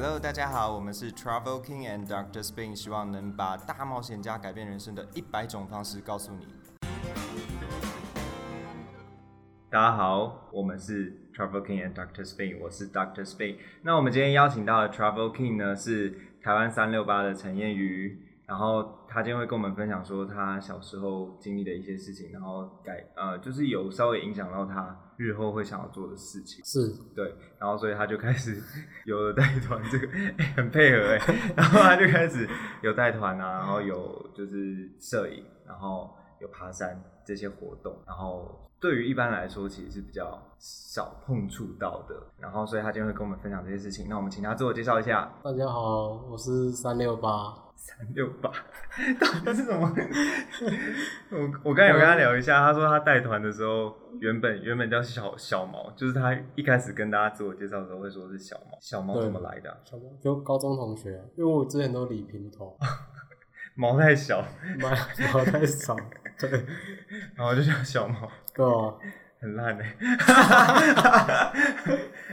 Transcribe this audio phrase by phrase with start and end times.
[0.00, 6.46] Hello，大家好，我们是 Travel King and Doctor Spain，希望能把大冒险家改变人生的一百种方式告诉你。
[9.68, 13.56] 大家好，我们是 Travel King and Doctor Spain，我是 Doctor Spain。
[13.82, 26.64] 那我们今天邀请到的 Travel King 呢是台湾三六八的陈燕瑜，然后他今天会跟我们分享说他小时候经历的一些事情，然后改呃就是有稍微影响到他日后会想要做的事情。
[26.64, 28.58] 是对，然后所以他就开始
[29.04, 31.20] 有了带团这个、欸很配合哎、
[31.54, 32.48] 然后他就开始
[32.82, 36.08] 有带团啊，然后有就是摄影，然后
[36.40, 44.06] 有爬山这些活动，然后对于一般来说其实是比较少碰触到的，然后所以他今天会跟我们分享这些事情。
[44.08, 48.50] 那我们请他自我介绍一下，大家好，我是三六八，三六八。
[49.20, 49.94] 到底是什么？
[51.30, 62.76] 我我刚才有跟他聊一下，他说他带团的时候原本原本叫小小毛，就是他一开始跟大家自我介绍的时候会说是小毛，小毛怎么来的啊、小毛就高中同学，因为我之前都理平头，
[63.76, 64.44] 毛太小，
[64.80, 64.90] 毛
[65.32, 65.96] 毛太少，
[66.38, 66.50] 对。
[67.36, 68.94] 然后就叫小毛，对啊，
[69.40, 69.96] 很烂哎、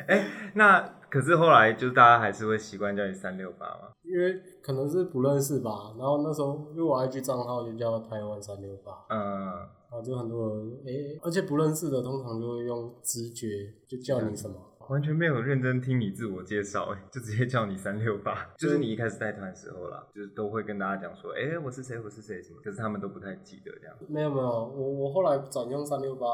[0.08, 9.46] 哎、那可是后来就是大家还是会习惯叫你三六八嘛，因为可能是不认识吧，然后那时候因为我 IG 账号就叫台湾三六八，嗯，
[9.90, 14.56] 然后就很多人诶、而且不认识的通常就会用直觉就叫你什么，
[14.90, 23.96] 完全没有认真听你自我介绍哎、 就直接叫你三六八，就是你一开始带团的时候啦，就是都会跟大家讲说，哎、我是谁，我是谁什么，可是他们都不太记得这样。
[24.08, 26.28] 没有没有，我我后来转用三六八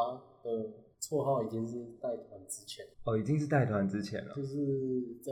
[0.43, 0.49] 的
[1.01, 4.33] 绰号已经是带团之前，哦，已经是带团之前了。
[4.35, 4.55] 就是
[5.23, 5.31] 在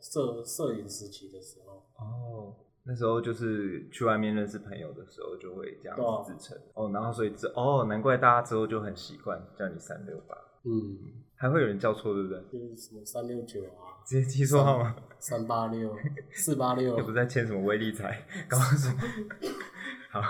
[0.00, 1.74] 摄摄影时期的时候。
[1.96, 6.58] 哦，那时候就是去外面认识朋友的时候，就会这样自称。
[6.74, 10.98] 哦，然后所以之哦，难怪大家之后就很习惯叫你三六八，嗯，
[11.36, 12.40] 还会有人叫错，对不对？
[12.50, 14.96] 就是什么三六九啊、直接记错号吗？
[15.18, 15.94] 三八六、
[16.32, 18.98] 四八六也，不是在签什么威力彩， 搞什么？
[20.10, 20.20] 好，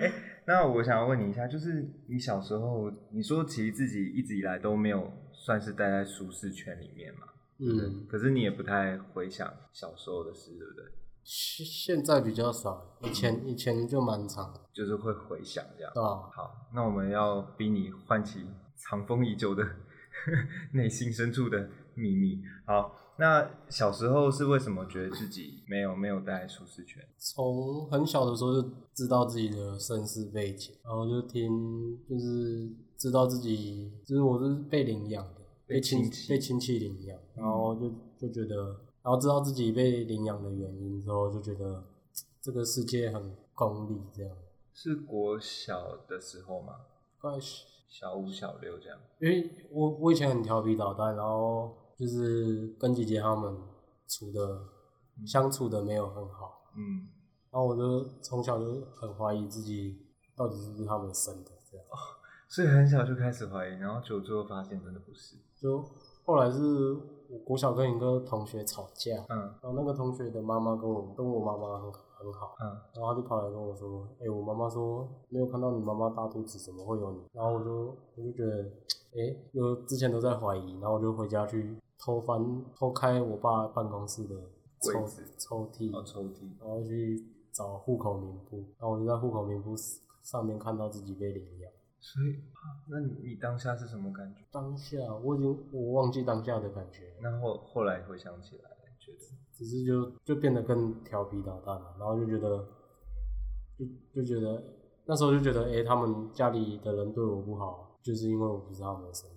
[0.00, 0.12] 哎、
[0.46, 7.20] 那我想要问你一下，就是你小时候，你说其实自己一直以来都没有算是待在舒适圈里面嘛，
[7.58, 10.84] 嗯，可是你也不太回想小时候的事，对不对？
[11.22, 15.90] 现现在比较少，以前以前就蛮长，就是会回想这样。
[15.94, 16.30] 对吧？
[16.34, 19.64] 好，那我们要逼你唤起藏风已久的
[20.72, 22.42] 内心深处的秘密。
[22.66, 27.00] 好，那小时候是为什么觉得自己没有没有待在舒适圈？
[27.16, 37.88] 从很小的时候就知道自己的身世背景，然后就听，就是知道自己，就是我是被领养的，被被亲被亲戚领养，然后就
[38.18, 38.56] 就觉得，
[39.02, 41.84] 然后知道自己被领养的原因之后，就觉得
[42.42, 44.36] 这个世界很功利，这样，
[44.72, 46.74] 是国小的时候吗？
[47.20, 47.38] 怪
[47.88, 48.98] 小五、小六这样。
[49.20, 53.56] 因为我我以前很调皮捣蛋，然后就是跟姐姐她们
[54.08, 54.60] 处的
[55.26, 57.08] 相处的没有很好，嗯，
[57.50, 59.96] 然后我就从小就很怀疑自己
[60.36, 61.86] 到底是不是他们生的，这样。
[62.48, 65.36] 所以很小就开始怀疑，然后久最后发现真的不是。
[65.60, 65.82] 就
[66.24, 66.60] 后来是
[67.28, 78.62] 我国小跟一个同学吵架，嗯然后那个同学的妈妈跟我跟我妈妈很很好，嗯，然后他就跑来跟我说：“哎、我妈妈说没有看到你妈妈大肚子，怎么会有你？”然后我就我就觉得，
[79.14, 82.38] 哎、就之前都在怀疑，然后我就回家去偷翻
[82.76, 84.34] 偷开我爸办公室的
[84.82, 86.50] 抽柜子抽屉，哦，抽屉。
[86.60, 89.74] 然后去找户口名簿，然后我就在户口名簿
[90.22, 91.72] 上面看到自己被领养。
[92.00, 94.44] 所以，啊那你你当下是什么感觉？
[94.52, 99.18] 当下我已经我忘记当下的感觉，那后后来回想起来，觉得？
[99.54, 102.68] 只是就就变得更调皮捣蛋了，然后就觉得
[103.78, 104.62] 就就觉得
[105.06, 109.30] 那时候就觉得，哎、他们家里的人对我不好，就是因为我不是他们的生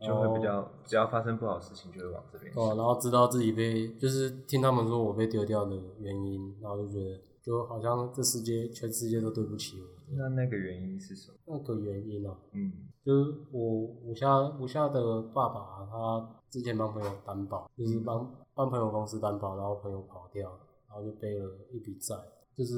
[0.00, 9.86] 就会比较，只要发生不好的事情，就会往这边哦，然后知道自己被，就是听他们说我被丢掉的原因，然后就觉得就好像这世界全世界都对不起我。
[10.16, 11.36] 那那个原因是什么？
[11.46, 12.72] 那个原因呢、嗯
[13.04, 20.46] 就是我我下我下的爸爸，他之前帮朋友担保，就是帮帮朋友公司担保，然后朋友跑掉，
[20.86, 22.14] 然后就背了一笔债，
[22.54, 22.74] 就是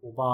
[0.00, 0.24] 我爸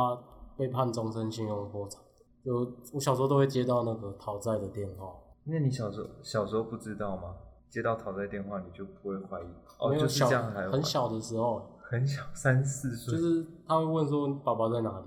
[0.56, 2.00] 被判终身信用破产。
[2.44, 2.54] 就
[2.92, 5.12] 我小时候都会接到那个讨债的电话，
[5.46, 7.34] 那你小时候小时候不知道吗？
[7.68, 9.46] 接到讨债电话你就不会怀疑？
[9.78, 15.06] 哦，没有就是小这样很小的时候，很小三四岁，就是他会问说爸爸在哪里，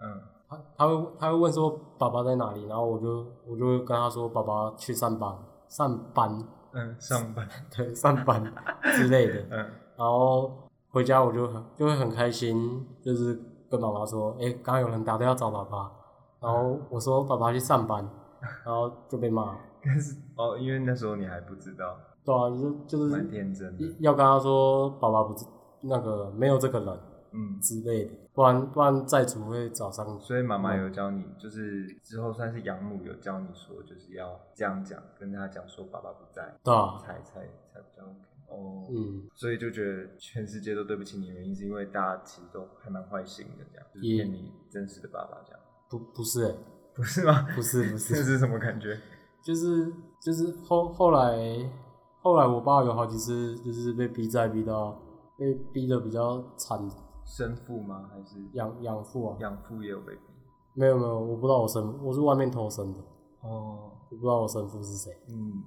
[0.00, 0.20] 嗯。
[0.48, 5.32] 他他会他会问说爸爸在哪里，然后我就我就会跟他说爸爸去上班
[5.68, 7.48] 上班，嗯上班。
[7.76, 8.42] 对上班
[8.96, 9.58] 之类的，嗯。
[9.96, 10.50] 然后
[10.90, 13.40] 回家我就很就会很开心，就是
[13.70, 15.92] 跟妈妈说，哎、刚刚有人打电话找爸爸，
[16.40, 18.04] 然后我说爸爸去上班，
[18.66, 23.96] 然后就被骂，但 是哦，因为那时候你还不知道，对啊，就就是蛮天真的。
[24.00, 25.44] 要跟他说爸爸不是
[25.82, 26.98] 那个没有这个人
[27.32, 30.18] 嗯，之类的，不然不然债主会找上。
[30.18, 37.40] 所以妈妈有教你，就是之后算是养母有教你说，就是要这样讲，跟他讲说爸爸不在，对啊，才才
[37.72, 38.20] 才比较 OK。
[38.48, 46.56] 哦，嗯，所以就觉得全世界都对不起你，原因是因为大家其实都还蛮坏心的，这样就是骗你真实的爸爸这样，不不是、欸，
[46.92, 47.46] 不是吗？
[47.54, 48.98] 不是不是 这，是什么感觉？
[49.42, 51.70] 就是就是后后来
[52.20, 54.96] 后来我爸有好几次就是被逼债逼到
[55.36, 56.78] 被逼的比较惨，
[57.24, 58.08] 生父吗？
[58.12, 60.20] 还是养养父啊，养父也有被逼？
[60.74, 63.00] 没有没有，我不知道我生我是外面偷生的，
[63.42, 65.12] 哦，我不知道我生父是谁。
[65.28, 65.62] 嗯，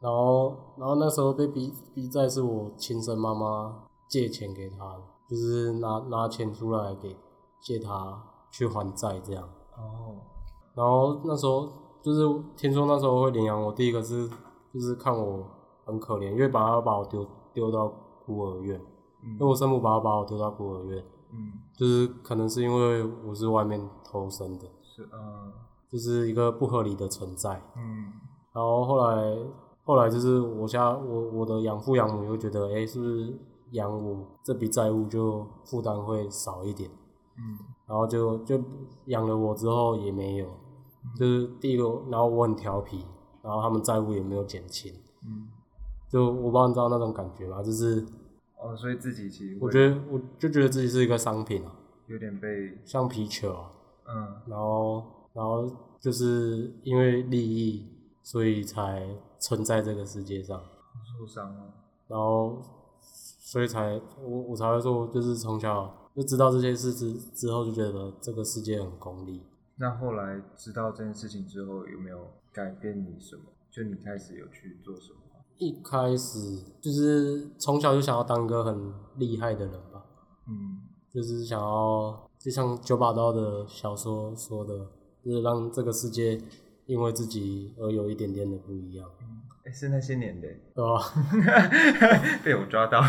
[0.00, 7.16] 然后，然后那时候被逼逼债是我亲生妈妈借钱给他的，就是拿拿钱出来给
[7.60, 8.20] 借他
[8.50, 9.48] 去还债这样。
[9.76, 10.16] 哦，
[10.74, 11.70] 然后那时候
[12.02, 14.28] 就是听说那时候会领养我，第一个是
[14.72, 15.44] 就是看我
[15.84, 17.92] 很可怜，因为把他把我丢丢到
[18.24, 18.80] 孤儿院，
[19.22, 25.52] 因为我生母把我把我丢到孤儿院，嗯，就是可能是因为我是外面偷生的，是，嗯
[25.90, 27.62] 就是一个不合理的存在。
[27.76, 28.12] 嗯
[28.52, 29.38] 然后后来
[29.84, 33.38] 后来就是我家我我的养父养母又觉得，哎，是不是
[33.72, 36.90] 养我这笔债务就负担会少一点？
[37.38, 38.60] 嗯然后就就
[39.06, 40.46] 养了我之后也没有，
[41.16, 43.04] 就是第一个，然后我很调皮，
[43.42, 44.92] 然后他们债务也没有减轻，
[45.24, 45.48] 嗯，
[46.08, 47.62] 就我不知道你知道那种感觉吗？
[47.62, 48.04] 就是
[48.60, 51.72] 哦，所以自己其实我觉得我就觉得自己是一个商品啊，
[52.06, 53.70] 有点被，像皮球啊，
[54.08, 55.70] 嗯然后然后
[56.00, 57.86] 就是因为利益，
[58.22, 59.06] 所以才
[59.38, 60.60] 存在这个世界上。
[61.18, 61.62] 受伤了，
[62.08, 62.60] 然后
[63.00, 69.42] 所以才我我才会说，就是从小就知道这些事之之后，就觉得这个世界很功利。
[69.78, 73.42] 那后来知道这件事情之后，有没有改变你什么？
[73.70, 75.18] 就你开始有去做什么？
[75.58, 76.38] 一开始
[76.80, 80.04] 就是从小就想要当一个很厉害的人吧，
[80.48, 80.82] 嗯
[81.12, 84.86] 就是想要就像九把刀的小说说的，
[85.24, 86.40] 就是让这个世界
[86.86, 89.08] 因为自己而有一点点的不一样，
[89.64, 91.00] 哎、是那些年的，对吧？
[92.44, 93.02] 被我抓到。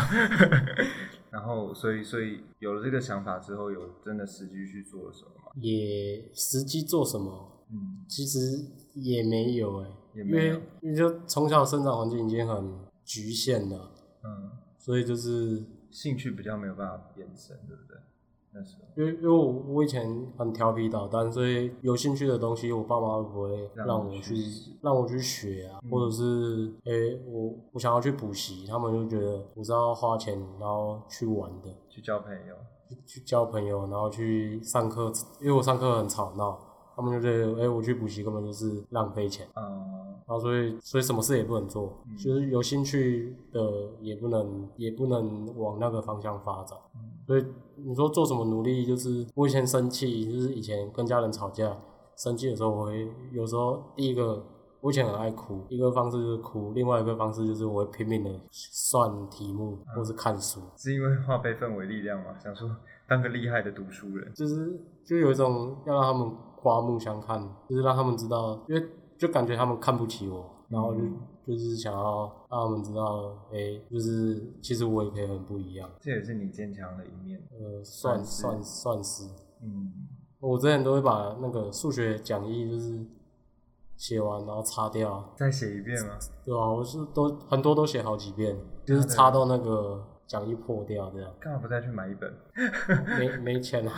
[1.30, 5.52] 然后，所以，所以有了这个想法之后，有真的实际去做了什么吗？
[5.56, 13.90] 也实际做什么，嗯，其实也没有哎、因也没有为因为就从小生长环境已经很局限了，
[14.24, 17.96] 嗯，所以就是兴趣比较没有办法延伸，对不对？
[18.52, 24.34] 那时候因为因为我我以前很调皮捣蛋，所以有兴趣的东西，我爸妈会不会让让我去
[24.82, 32.54] 让我去学啊，或者是诶、我我想要去补习，他们就觉得我是要花钱然后去玩的，去交朋友，
[32.88, 36.58] 去去交朋友，然后去上课，因为我上课很吵闹，
[36.96, 39.46] 他们就觉得诶、我去补习根本就是浪费钱。
[39.54, 39.62] 嗯，
[40.26, 46.76] 然后所以所以什么事也不能做，就是有兴趣的也不能也不能往那个方向发展。
[47.30, 47.46] 所以
[47.76, 51.76] 你说做什么努力，就是我以前生气，就是以前跟家人吵架，
[52.16, 54.44] 生气的时候我会有时候第一个
[54.80, 62.36] 我以前很爱哭，一个方式就是哭，另外一个方式就是我会拼命的算题目或是看书，是因为化悲愤为力量嘛？
[62.42, 62.68] 想说
[63.08, 68.84] 当个厉害的读书人，就是就有一种要让他们刮目相看，就是让他们知道，因为
[69.16, 71.00] 就感觉他们看不起我，然后就、
[71.56, 77.42] 就是想要让他们知道，哎、就是其实我也可以很不一样，这也是你坚强的一面。
[77.50, 79.24] 呃，算算算算是，
[79.62, 79.92] 嗯，
[80.38, 83.04] 我之前都会把那个数学讲义就是
[83.96, 86.16] 写完然后擦掉，再写一遍吗？
[86.44, 92.32] 对啊、我是都很多都写好几遍，就是擦到那个讲义破掉这样，干嘛不再去买一本？
[93.18, 93.94] 没没钱啊，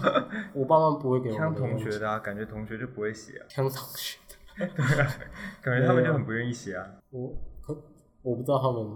[0.54, 4.18] 我爸妈不会给我像零用钱，同学的啊，感觉同学就不会写啊，像同学。
[5.62, 6.86] 感觉他们就很不愿意写啊。
[7.10, 7.28] 我
[7.60, 7.76] 可
[8.22, 8.86] 我不知道他们，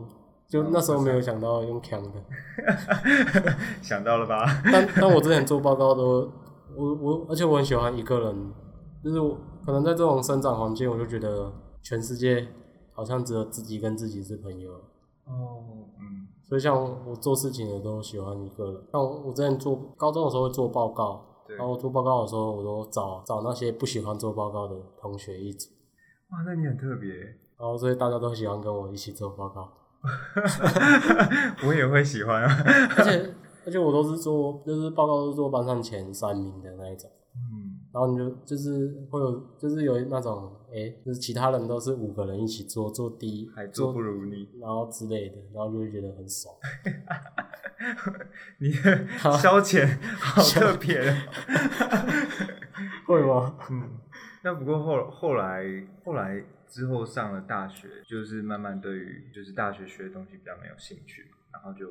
[0.48, 2.10] 就那时候没有想到用强的，
[3.82, 4.44] 想到了吧？
[4.72, 6.30] 但但我之前做报告都，
[6.76, 8.52] 我我而且我很喜欢一个人，
[9.02, 12.46] 就是我可能在这种生长环境，我就觉得全世界
[12.92, 14.72] 好像只有自己跟自己是朋友，
[15.25, 16.26] 哦，嗯。
[16.48, 18.80] 所以像我做事情我都喜欢一个人。
[18.92, 25.70] 像我之前做高中的时候会做报告，对然后做报告的时候，我都找找那些不喜欢做报告的同学一组，
[26.30, 27.10] 哇，那你很特别，
[27.58, 29.72] 然后所以大家都喜欢跟我一起做报告。
[31.66, 32.48] 我也会喜欢啊。
[32.96, 33.34] 而且
[33.66, 46.54] 而且我都是做，就是报告都是做班上前三名的那一种，嗯，然后你就就是会有，就是有那种，哎、就是其他人都是五个人一起做，做第一，还做不如你，然后之类的，然后就会觉得很爽。
[48.61, 49.88] 你的消遣
[50.21, 51.14] 好特别哦。
[53.06, 53.56] 会吗？
[53.71, 53.99] 嗯，
[54.45, 55.64] 那不过后后来
[56.04, 61.87] 后来之后上了大学，就是慢慢对于就是大学学的东西比较没有兴趣嘛，然后就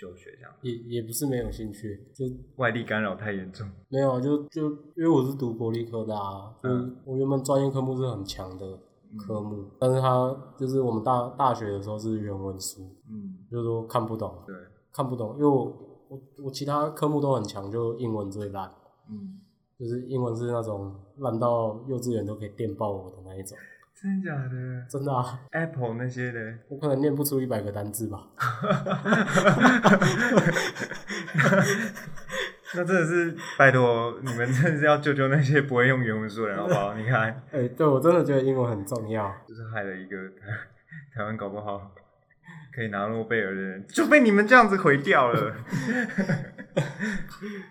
[0.00, 0.52] 休学这样。
[0.62, 2.24] 也也不是没有兴趣，就
[2.56, 6.14] 外力干扰太严重，没有啊，就就因为我是读国立科大、
[6.62, 6.96] 嗯。
[7.04, 8.78] 我原本专业科目是很强的
[9.18, 14.56] 科目，但是他就是我们大大学的时候是原文书，嗯，就是说看不懂，对，
[14.92, 15.64] 看不懂，因为我
[16.08, 18.72] 我我其他科目都很强，就英文最烂，
[19.10, 19.40] 嗯，
[19.78, 23.56] 就是英文是那种烂到幼稚园都可以电爆我的那一种，
[24.02, 28.18] 真的假的真的啊，？Apple 那些的，我可能念不出一百个单字吧。
[32.72, 36.94] 那真的是拜托你们真的是要救救那些不会用原文书的人好不好？
[36.96, 39.30] 你看，哎、对我真的觉得英文很重要。
[39.46, 40.46] 就是害了一个台
[41.14, 41.92] 台湾搞不好
[42.74, 45.54] 可以拿诺贝尔的人，就被你们这样子毁掉了。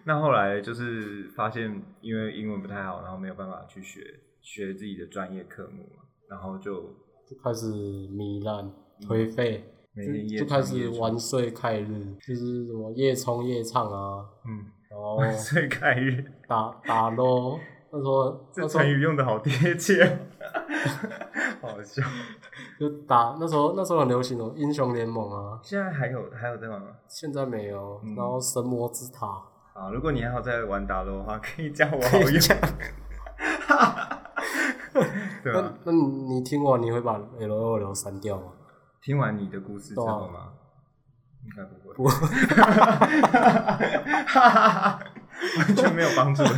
[0.03, 4.01] 那后来就是发现，因为英文不太好，然后没有办法去学
[4.41, 6.75] 学自己的专业科目嘛，然后就
[7.25, 8.71] 就开始糜烂、
[9.01, 17.59] 颓废，每天夜就就开始玩睡开日，就是什么夜冲夜唱啊，嗯，然后万岁开日， 打打 LO，
[17.91, 20.05] 那时候 这那成语用的好贴切，
[21.62, 22.03] 好笑。
[22.79, 26.88] 就打那时候那时候很流行哦，英雄联盟啊，现在还有还有在玩吗？
[27.07, 29.27] 现在没有，嗯然后神魔之塔，
[29.74, 32.39] 啊，如果你还有在玩打的话，可以加我好友。
[35.43, 35.74] 对那吧？
[35.86, 38.51] 那你你听完你会把 L O L 删掉吗？
[39.01, 40.53] 听完你的故事之后吗？
[41.46, 42.03] 应该不会，不
[45.58, 46.43] 完全没有帮助。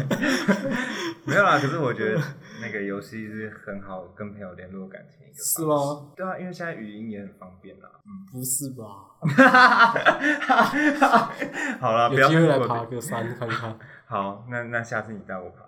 [1.23, 2.19] 没有啦，可是我觉得
[2.61, 5.75] 那个游戏是很好跟朋友联络感情一个方式是吗？
[6.15, 7.87] 对啊，因为现在语音也很方便啦。
[8.03, 9.05] 嗯，不是吧？
[11.79, 13.77] 好了，不要会来爬个山看看。
[14.07, 15.63] 好，那那下次你带我爬。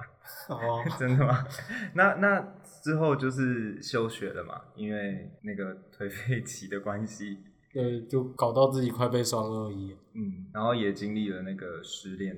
[0.48, 1.46] 好啊，真的吗？
[1.94, 2.44] 那那
[2.84, 7.38] 之后就是休学了嘛，因为那个颓废期的关系，
[7.72, 12.36] 对，就搞到自己快被双二一，嗯，然后也经历了那个失恋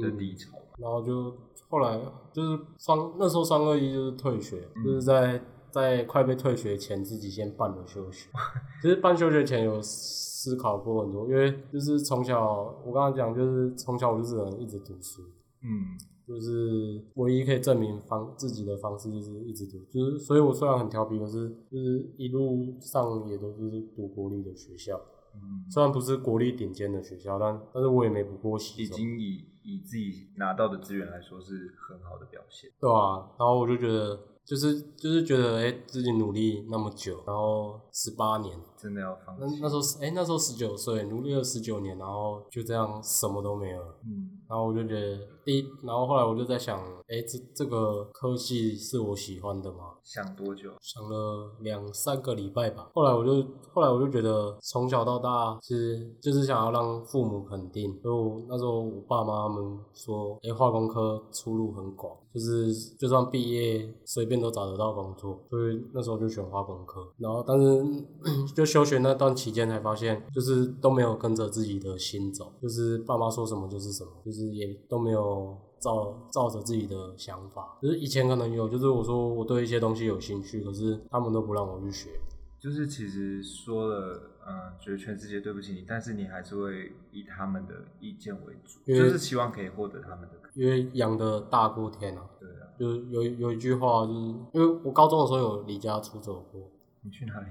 [0.00, 1.36] 的低潮嘛，然后就
[1.68, 2.00] 后来
[2.32, 8.30] 就是双那时候双二一就是退学，嗯就是在在快被退学前自己先办了休学。
[8.82, 15.22] 其实办休学前有思考过很多，因为就是从小我刚刚讲，就是从小我就是人一直读书，
[15.62, 25.00] 嗯就是唯一可以证明方自己的方式就是一直读，就是所以我虽然很调皮，可是就是一路上也都是读国立的学校，
[25.34, 39.58] 嗯，虽然不是国立顶尖的学校，但但是我也没补过习已，经以以自己拿到的资源来说是很好的表现，对啊，然后我就觉得就是就是觉得哎、自己努力那么久，然后十八年，真的要放那弃。
[39.62, 43.94] 那时候是哎、那时候十九岁，努力了十九年，然后就这样什么都没有了。
[44.04, 49.94] 嗯然后我就觉得第一，然后后来我就在想，哎，这这个科系是我喜欢的吗？
[50.02, 50.68] 想多久？
[50.82, 52.90] 想了两三个礼拜吧。
[52.92, 57.98] 后来我就后来我就觉得，从小到大其实就是想要让父母肯定。
[58.02, 65.40] 就那时候我爸妈他们说，哎，化工科出路很广，就是就算毕业随便都找得到工作。
[65.48, 67.10] 所以那时候就选化工科。
[67.16, 67.82] 然后但是
[68.54, 77.76] 就休学那段期间才发现，就是都没有跟着自己的心走，就是爸妈说什么就是什么，就是也都没有照照着自己的想法。
[77.82, 82.10] 就是以前可能有，就是我说我对一些东西有兴趣，可是他们都不让我去学。
[82.58, 90.28] 就是其实说了，嗯、觉得全世界对不起你，但是你还是会以他们的意见为主，因为就是希望可以获得他们的。
[90.54, 94.20] 因为养的大过天啊，对啊，就是有有一句话，就是
[94.52, 96.60] 因为我高中的时候有离家出走过，
[97.02, 97.46] 你去哪里？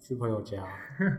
[0.00, 0.62] 去朋友家，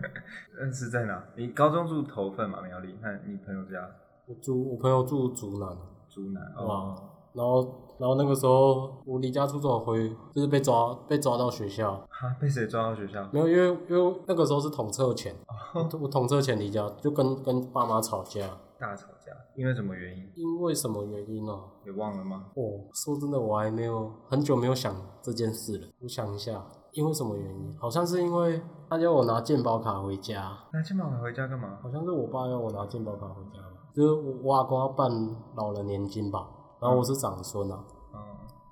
[0.57, 1.24] 认识在哪？
[1.36, 2.95] 你高中住头份嘛，苗栗？
[3.01, 3.89] 那你朋友家
[4.25, 5.77] 我住我朋友住竹南，
[6.10, 13.27] 竹南哇哦，然后然后那个时候我离家出走回，就是被抓被抓到学校，哈，被谁抓到学校？
[13.31, 15.33] 没有，因为因为那个时候是统测前，
[15.74, 18.48] 哦我统测前离家，就跟跟爸妈吵架，
[18.79, 20.31] 大吵架，因为什么原因？
[20.36, 22.45] 因为什么原因呢、你忘了吗？
[22.55, 22.62] 哦，
[22.93, 25.88] 说真的，我还没有很久没有想这件事了。
[26.01, 27.77] 我想一下，因为什么原因？
[27.79, 31.77] 好像是因为他叫我拿健保卡回家，拿健保卡回家干嘛？
[31.81, 35.09] 好像是我爸要我拿健保卡回家吧，就是我我阿公要办
[35.55, 36.47] 老人年金吧，
[36.79, 37.79] 然后我是长孙啊，
[38.13, 38.19] 嗯，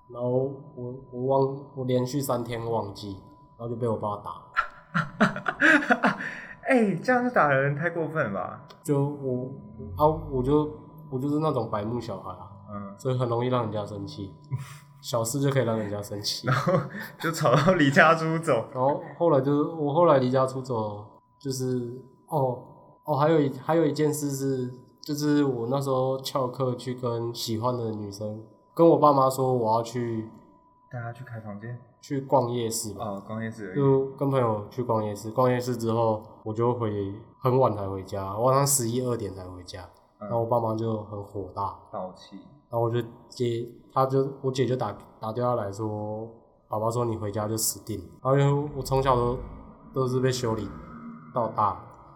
[0.09, 0.29] 然后
[0.75, 3.13] 我我忘我连续三天忘记，
[3.57, 4.41] 然后就被我爸打，
[6.67, 8.61] 哎、这样子打人太过分了吧？
[8.83, 9.49] 就我
[9.97, 10.71] 啊我就
[11.09, 14.33] 我就是那种白目小孩啊，嗯，所以很容易让人家生气，
[15.01, 16.48] 小事就可以让人家生气。
[16.48, 16.74] 然后
[17.20, 18.65] 就吵到离家出走。
[18.74, 21.03] 然后后来就是我后来离家出走，
[21.39, 21.91] 就是
[22.27, 22.58] 哦
[23.03, 28.43] 哦，还有一还有一件事是，就是我那时候翘课去跟喜欢的女生，
[28.74, 30.29] 跟我爸妈说我要去
[30.89, 33.75] 带她去开房间去逛夜市吧，哦，逛夜市。
[33.75, 35.31] 就跟朋友去逛夜市。
[35.31, 39.81] 逛夜市之后，我就回很晚才回家，晚上十一二点才回家。
[39.81, 39.88] 嗯
[40.22, 42.36] 然后我爸妈就很火大，暴气，
[42.70, 46.27] 然后我就接，他就我姐就打打电话来说，
[46.67, 48.05] 爸爸说你回家就死定了。
[48.24, 49.38] 然后因为我从小都
[49.93, 50.67] 都是被修理
[51.33, 51.74] 到大，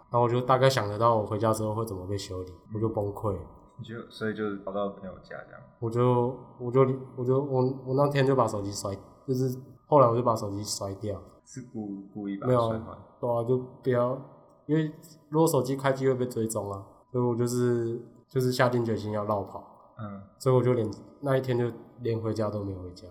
[0.09, 3.35] 然后我就大概想得到我回家之后会怎么被修理，我就崩溃。
[3.77, 5.61] 你就所以就跑到朋友家这样。
[5.79, 6.79] 我就我就
[7.17, 12.97] 我就我我那天就把手机摔，就是后来我就把手机摔掉，是故故意把没有它摔坏。
[13.19, 14.17] 对啊，就不要，
[14.65, 14.89] 因为
[15.27, 19.61] 如果手机开机会被追踪啊，所以我就是就是下定决心要绕跑，
[19.99, 20.89] 嗯所以我就连
[21.21, 23.07] 那一天就连回家都没有回家，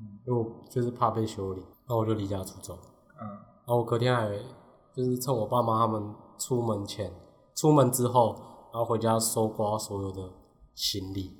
[0.00, 2.78] 嗯因为我就是怕被修理，然后我就离家出走，
[3.20, 4.28] 嗯，然后我隔天还
[4.92, 7.12] 就是趁我爸妈他们出门前，
[7.54, 8.34] 出门之后，
[8.72, 10.30] 然后回家搜刮所有的
[10.74, 11.32] 行李，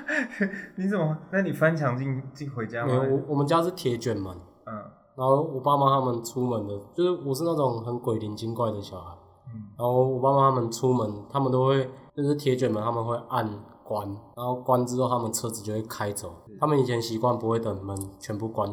[0.76, 1.16] 你怎么？
[1.30, 3.08] 那你翻墙进进回家没有，吗？
[3.10, 4.36] 我我们家是铁卷门。
[4.66, 4.84] 嗯
[5.16, 9.16] 然后我爸妈他们出门的，就是我是那种很鬼灵精怪的小孩。
[9.46, 13.48] 嗯然后我爸妈他们出门，他们都会就是铁卷门，他们会按
[13.86, 16.34] 关，然后关之后他们车子就会开走。
[16.60, 18.70] 他们以前习惯不会等门全部关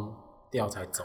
[0.49, 1.03] 掉才走，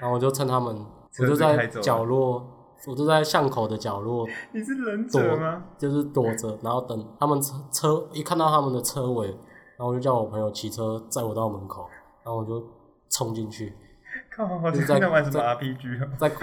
[0.00, 0.74] 然后我就趁他们，
[1.20, 2.44] 我就在角落，
[2.86, 5.64] 我就在巷口的角落，你是忍者吗？
[5.78, 11.88] 就是躲着，然后等他们车车一看到他们的车尾，然后我就叫我朋友骑车载我到门口，
[12.24, 12.62] 然后我就
[13.10, 13.72] 冲进去，
[14.34, 16.08] 靠，我就是在在玩什么在 RPG 啊？
[16.18, 16.28] 在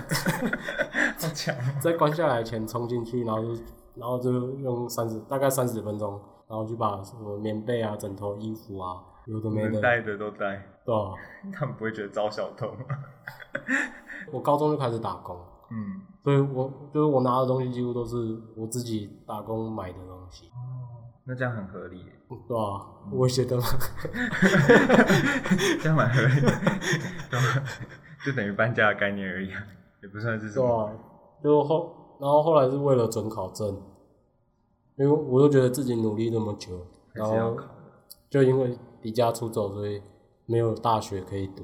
[1.20, 1.80] 好强哦！
[1.82, 3.50] 在关下来前冲进去，然后就
[3.96, 11.14] 然后就用三十大概三十分钟，然后就把什么棉被啊、枕头、衣服啊，有的没的，能带的都带，对啊，
[11.54, 12.80] 他们不会觉得招小偷吗？
[14.34, 15.38] 我高中就开始打工，
[15.72, 18.18] 嗯，所以我就是我拿的东西几乎都是
[18.58, 22.12] 我自己打工买的东西，哦，那这样很合理耶，
[22.48, 23.64] 对啊，我觉得嘛，
[25.82, 26.52] 这样蛮合理的，
[27.30, 27.64] 对吧
[28.26, 29.62] 就等于搬家的概念而已啊，
[30.04, 30.84] 也不算是什对么。
[30.84, 30.92] 啊，
[31.44, 33.76] 就后然后后来是为了准考证，
[35.00, 37.58] 因为我就觉得自己努力那么久，然后。
[38.30, 40.00] 就因为离家出走，所以
[40.46, 41.64] 没有大学可以读。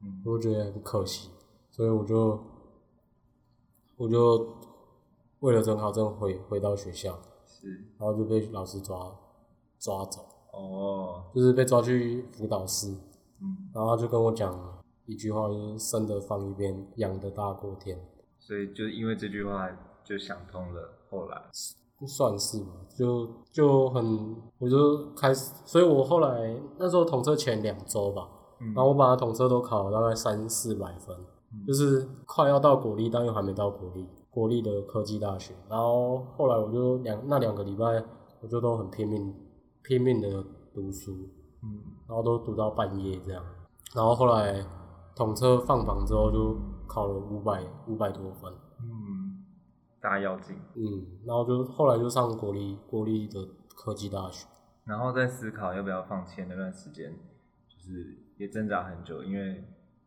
[0.00, 1.28] 嗯我就觉得很可惜，
[1.70, 2.40] 所以我就
[3.96, 4.56] 我就
[5.40, 9.14] 为了准考证回回到学校，是然后就被老师抓
[9.78, 10.22] 抓走，
[10.52, 12.88] 哦，就是被抓去辅导室，
[13.42, 18.00] 嗯，然后他就跟我讲一句话，就是生的放一边，养的大过天，
[18.38, 19.68] 所以就因为这句话
[20.02, 21.42] 就想通了，后来
[22.06, 28.28] 算是吧，就就很我就开始，所以我后来那时候统测前两周吧，
[28.60, 31.16] 嗯然后我把统测都考了大概三四百分，
[31.52, 35.54] 嗯就是快要到国立，但又还没到国立，国立的科技大学。
[35.68, 38.04] 然后后来我就两那两个礼拜，
[38.40, 39.34] 我就都很拼命
[39.82, 41.12] 拼命的读书，
[41.62, 43.42] 嗯然后都读到半夜这样。
[43.94, 44.64] 然后后来
[45.16, 46.56] 统测放榜之后，就
[46.86, 48.67] 考了五百五百多分，嗯，
[50.08, 54.46] 大要进，嗯，然后就后来就上国立国立的科技大学。
[54.86, 57.12] 然后在思考要不要放弃那段时间，
[57.68, 59.62] 就是也挣扎很久，因为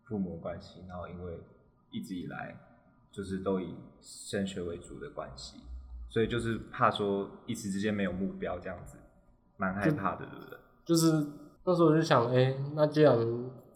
[0.05, 1.39] 父母关系，然后因为
[1.91, 2.57] 一直以来
[3.11, 5.59] 就是都以升学为主的关系，
[6.09, 8.97] 所以就是怕说一时之间没有目标这样子，
[9.57, 10.57] 蛮害怕的，对不对？
[10.83, 11.11] 就是
[11.63, 13.15] 那时候我就想，哎、那既然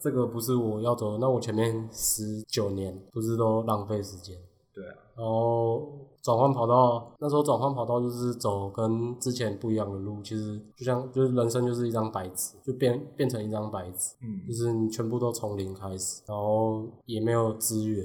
[0.00, 4.36] 这个不是我要走的，那我前面十九年不是都浪费时间？
[4.74, 18.04] 对啊，然后转换跑道，那时候转换跑道就是走跟之前不一样的路，其实就像就是人生就是一张白纸，就变变成一张白纸，嗯就嗯是你全部都从零开始，然后也没有资源，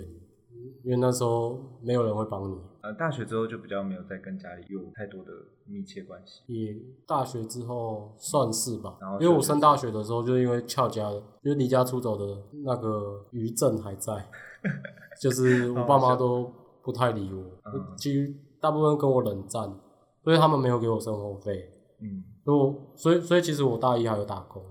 [0.84, 2.56] 因为那时候没有人会帮你。
[2.82, 5.32] 呃，大学之后就比较没有再跟家里有太多的
[5.67, 11.12] 密切关系，也大学之后算是吧然后，因为我就升大学的时候，就因为翘家，
[11.43, 14.28] 就是离家出走的那个余震还在，
[15.21, 16.52] 就是我爸妈都
[16.84, 17.98] 不太理我，嗯。
[17.98, 19.74] 其实大部分跟我冷战，
[20.24, 24.63] 所以他们没有给我生活费，嗯，所以我所以所以其实我大一还有打工，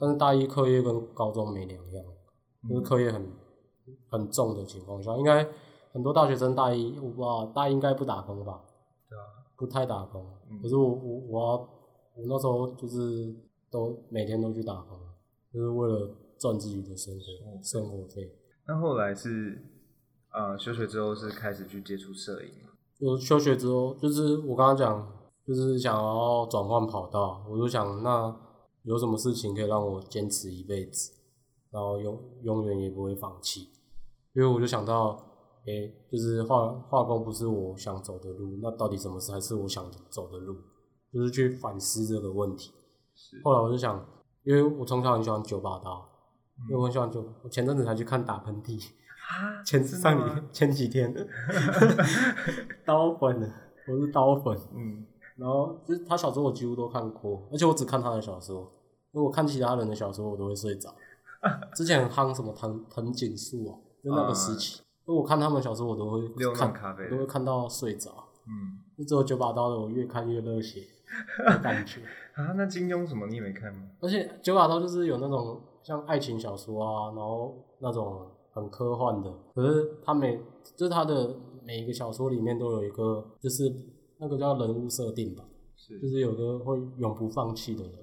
[0.00, 2.04] 但是大一课业跟高中没两样，
[2.68, 3.30] 就是课业很
[4.10, 5.46] 很重的情况下，应该
[5.92, 8.60] 很多大学生大一我不知道大一应该不打工吧，
[9.08, 9.22] 对啊，
[9.56, 10.24] 不太打工。
[10.50, 10.60] 嗯。
[10.60, 11.56] 可是我我我要
[12.14, 13.34] 我那时候就是
[13.70, 14.98] 都每天都去打工，
[15.52, 18.30] 就是为了赚自己的生活生活费。
[18.66, 19.62] 那后来是
[20.32, 25.12] 呃休学之后是开始去接触摄影嘛，我休学之后，就是我刚刚讲，
[25.46, 28.34] 就是想要转换跑道，我就想那
[28.82, 31.12] 有什么事情可以让我坚持一辈子，
[31.70, 33.70] 然后永永远也不会放弃。
[34.34, 35.20] 因为我就想到，
[35.66, 40.56] 诶、就是化化工不是我想走的路，那到底什么才是我想走的路？
[41.12, 42.70] 就是去反思这个问题。
[43.14, 44.06] 是后来我就想，
[44.44, 46.08] 因为我从小很喜欢九把刀，
[46.68, 48.78] 因为我很喜欢九，我前阵子才去看打喷嚏，
[49.28, 51.14] 啊，前上前 几天，
[52.84, 53.50] 刀粉的，
[53.86, 54.56] 我是刀粉。
[54.74, 55.04] 嗯，
[55.36, 58.60] 然后就是他小说我几乎都看过，而且我只看他的小说，
[59.12, 60.94] 因为我看其他人的小说我都会睡着。
[61.74, 68.10] 之前很夯什么藤藤井树哦，就那个时期，因为我看他们小说我都会六看咖啡都会看到睡着。
[68.46, 70.80] 嗯，就只有九把刀的我越看越热血
[71.46, 72.00] 的感觉，
[72.34, 73.82] 啊，那金庸什么你也没看吗？
[74.00, 78.26] 而且九把刀就是有那种像爱情小说啊，然后那种
[78.60, 80.40] 很科幻的，可是他每
[80.76, 83.72] 就是他的每一个小说里面都有一个就是
[84.18, 85.44] 那个叫人物设定吧，
[85.76, 87.94] 是，就是有个会永不放弃的人，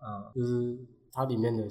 [0.00, 0.78] 嗯，就是
[1.12, 1.64] 它里面的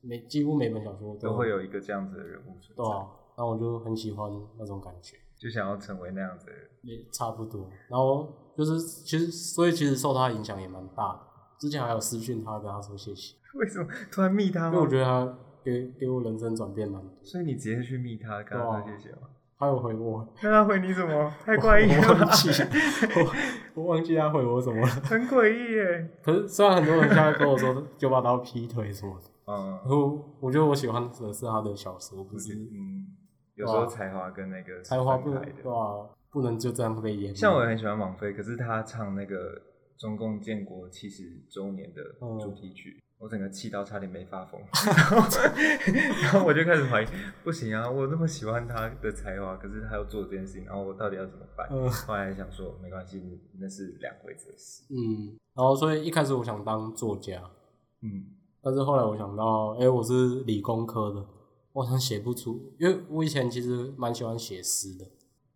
[0.00, 6.70] 每几乎每本小说都会有一个这样子的人物存在，对啊，然后我就很喜欢那种感觉，就想要成为那样子的人。
[6.82, 7.68] 也差不多。
[7.90, 11.20] 然后就是其实所以其实受他影响也蛮大的，
[11.58, 14.68] 之前还有私讯他跟他说谢谢，为什么突然密他？
[14.68, 17.10] 因为我觉得他给给我人生转变蛮多。
[17.22, 19.28] 所以你直接去密他，跟他说谢谢吗？
[19.58, 21.32] 他有回我， 那他回你什么？
[21.44, 22.50] 太怪异我了吧，忘记
[23.74, 24.86] 我我忘记他回我什么了。
[25.04, 26.08] 很诡异耶。
[26.22, 33.06] 可是虽然很多人现在跟我说九把刀劈腿什么的，嗯然，后我觉得我喜欢的是他的小说，不是嗯，
[33.56, 35.30] 有时候才华跟那个才华不。
[35.30, 36.08] 对吧？
[36.32, 37.34] 不能就这样被淹没。
[37.34, 39.60] 像我也很喜欢王菲，可是她唱那个
[39.98, 44.58] 中共建国七十周年的嗯主题曲，我整个气到差点没发疯，
[44.96, 45.28] 然后
[46.22, 47.06] 然后我就开始怀疑，
[47.44, 51.68] 不行啊，我那么喜欢他的才华，可是他要做这件事情，然后我到底要怎么办？
[51.70, 53.22] 嗯后来想说没关系，
[53.58, 54.84] 那是两回子的事。
[54.88, 57.42] 嗯，然后所以一开始我想当作家，
[58.00, 58.24] 嗯
[58.62, 61.22] 但是后来我想到，哎、我是理工科的，
[61.74, 65.06] 我好像写不出，因为我以前其实蛮喜欢写诗的，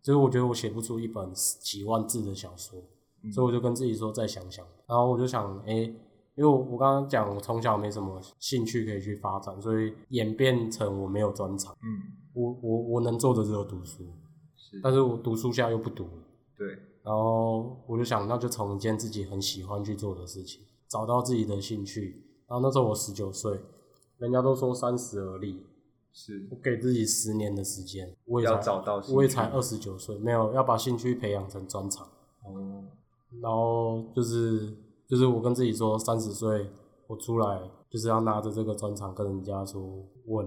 [0.03, 2.79] 所以我觉得我写不出一本几万字的小说，
[3.23, 5.91] 嗯所以我就跟自己说再想想，然后我就想，哎、
[6.35, 14.03] 因为我我刚刚讲我从小没什么兴趣可以去发展，所以演变成我没有专长，嗯，我我我能做的只有读书，
[14.55, 16.23] 是，但是我读书现在又不读了。
[16.57, 16.67] 对，
[17.03, 22.23] 然后我就想，那就从一件自己很喜欢去做的事情，找到自己的兴趣。
[22.47, 23.59] 然后那时候我十九岁，
[24.17, 25.65] 人家都说三十而立，
[26.13, 32.07] 是我给自己十年的时间，我也要才找到我也才二十九岁，没有要把兴趣培养成专长。
[32.43, 32.83] 哦，
[33.41, 36.69] 然后就是就是我跟自己说，三十岁
[37.07, 39.81] 我出来就是要拿着这个专长跟人家说，
[40.25, 40.45] 我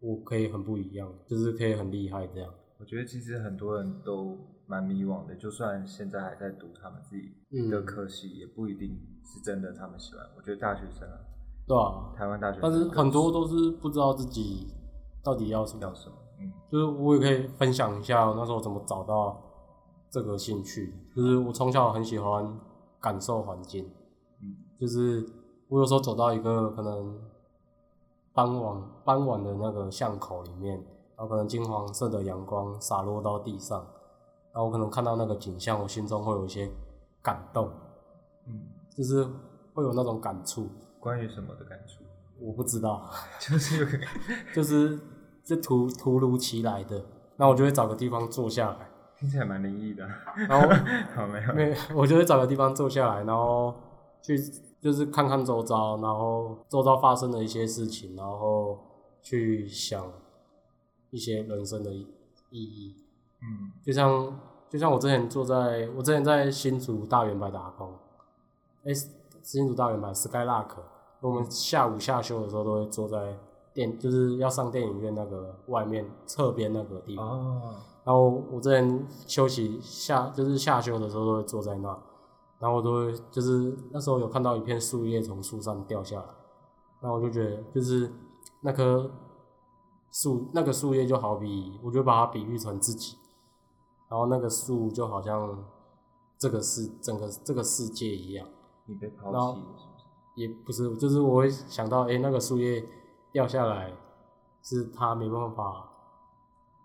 [0.00, 2.52] 我可以很不一样，就是可以很厉害这样。
[2.78, 8.88] 我觉得其实很多人都蛮迷惘的，就算现在还在读他们自己嗯的科系，也不一定
[9.24, 10.24] 是真的他们喜欢。
[10.36, 11.18] 我觉得大学生啊，
[11.66, 14.68] 对啊，台湾大学生但是很多都是不知道自己
[15.22, 15.92] 到底要什么要。
[15.92, 19.42] 什么，嗯就是我也可以分享一下那时候怎么找到
[20.08, 20.94] 这个兴趣。
[21.16, 22.60] 就是我从小很喜欢
[23.00, 23.90] 感受环境，嗯
[24.78, 25.26] 就是
[25.68, 27.18] 我有时候走到一个可能
[28.32, 30.76] 傍晚傍晚的那个巷口里面，
[31.16, 33.78] 然后可能金黄色的阳光洒落到地上，
[34.52, 36.70] 然后我可能看到那个景象，我心中会有一些
[37.22, 37.70] 感动，
[38.46, 38.60] 嗯，
[38.96, 39.24] 就是
[39.74, 40.68] 会有那种感触。
[41.00, 42.04] 关于什么的感触？
[42.40, 43.08] 我不知道，
[43.40, 43.98] 就是有个
[44.54, 44.98] 就是
[45.42, 47.04] 这突突如其来的，
[47.36, 48.88] 那我就会找个地方坐下来。
[49.18, 50.06] 听起来蛮灵异的，
[50.48, 50.68] 然后
[51.16, 53.74] 好没有，没，我就会找个地方坐下来，然后
[54.22, 54.38] 去
[54.80, 58.78] 就是看看周遭，然后周遭发生的一些事情，然后
[59.20, 60.04] 去想
[61.10, 62.06] 一些人生的意
[62.50, 62.94] 义。
[63.40, 67.92] 嗯就像就像我之前坐在我之前在新竹大圆柏打工，
[68.84, 68.92] 哎、
[69.42, 70.70] 新竹大圆柏 Skylark，
[71.20, 73.38] 我们下午下休的时候都会坐在
[73.72, 77.26] 电，就是要上电影院那个外面侧边那个地方。
[77.26, 81.96] 哦，然后我之前休息下就是下休的时候都会坐在那，
[82.58, 86.26] 然后我都会就是那时候有看到一片树叶从树上掉下来，
[87.00, 88.12] 然后我就觉得就是
[88.60, 89.10] 那棵
[90.10, 93.16] 树那个树叶就好比，我就把它比喻成自己，
[94.08, 95.64] 然后那个树就好像
[96.36, 98.48] 这个世整个这个世界一样，
[98.86, 100.02] 你被抛然后弃了是不是？
[100.34, 102.84] 也不是就是我会想到，哎、那个树叶
[103.32, 103.92] 掉下来
[104.62, 105.90] 是他没办法，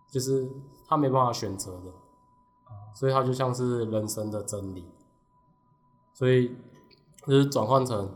[0.09, 0.49] 就是
[0.87, 1.91] 他没办法选择的。
[2.95, 4.87] 所以它就像是人生的真理，
[6.13, 6.55] 所以
[7.25, 8.09] 就是转换成，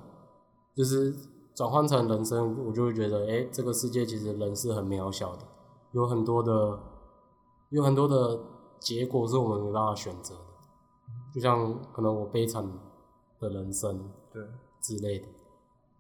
[0.75, 1.13] 就是
[1.55, 5.43] 转换成人生，我就会觉得，哎、这个世界其实人是很渺小的，
[5.91, 6.79] 有很多的，
[7.69, 8.39] 有很多的
[8.79, 10.41] 结果是我们没办法选择的，
[11.33, 12.63] 就像可能我悲惨
[13.39, 14.43] 的人生对，
[14.81, 15.27] 之类的，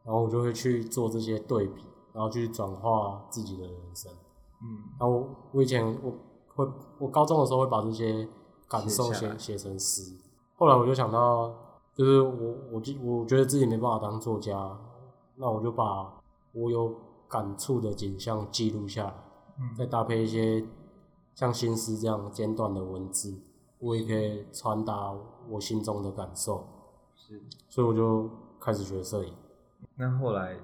[0.03, 1.83] 然后我就会去做这些对比，
[2.13, 4.11] 然后去转化自己的人生。
[4.59, 6.11] 嗯然后我以前我
[6.55, 6.67] 会，
[6.99, 8.27] 我高中的时候会把这些
[8.67, 10.17] 感受写写成诗。
[10.55, 11.53] 后来我就想到，
[11.97, 14.77] 就是我我记我觉得自己没办法当作家，
[15.35, 16.13] 那我就把
[16.53, 16.95] 我有
[17.27, 19.13] 感触的景象记录下来，
[19.59, 20.63] 嗯再搭配一些
[21.33, 23.33] 像新诗这样简短的文字，
[23.79, 25.11] 我也可以传达
[25.49, 26.67] 我心中的感受，
[27.15, 27.41] 是。
[27.67, 28.29] 所以我就
[28.59, 29.33] 开始学摄影。
[29.95, 30.55] 那后来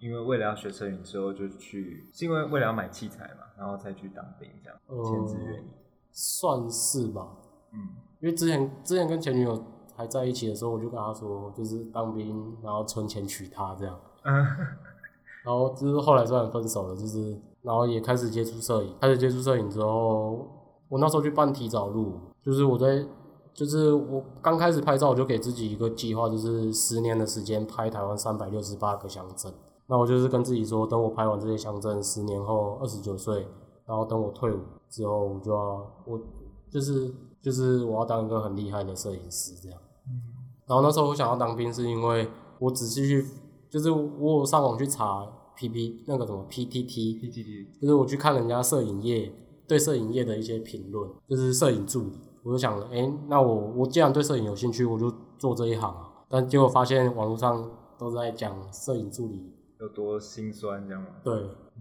[0.00, 5.64] 因为为了要学摄影之后，就去是因为为了要买器材嘛，然后才去当兵这样，呃签字。
[6.10, 7.28] 算是吧，
[7.72, 7.78] 嗯
[8.20, 9.64] 因为之前之前跟前女友
[10.00, 13.94] 还在一起的时候，我就跟他说，就是当兵，然后存钱娶她这样。
[14.24, 14.32] 嗯
[15.44, 20.48] 然后就是后来虽然分手了，就是然后也开始接触摄影，开始接触摄影之后，
[20.88, 23.06] 我那时候去办提早录，就是我在
[23.52, 29.52] 就是我刚开始拍照，我就给自己一个计划，就是十年的时间拍台湾三百六十八个乡镇。
[29.86, 33.46] 那我就是跟自己说，等我拍完这些乡镇，十年后二十九岁，
[33.84, 36.20] 然后等我退伍之后，我就要我
[36.70, 39.78] 就是就是我要当一个很厉害的摄影师这样。
[40.70, 42.28] 嗯然后那时候我想要当兵，是因为
[42.60, 43.26] 我仔细去，
[43.68, 49.32] 就是我有上网去查 P P 那个什么 P T T，，PTT 就是我去看人家摄影业
[49.66, 56.08] 对摄影业的一些评论，就是摄影助理，我就想，哎、那我我既然对摄影有兴趣，我就做这一行啊。
[56.28, 61.08] 但结果发现网络上都在讲摄影助理，有多心酸这样吗？
[61.24, 61.34] 对，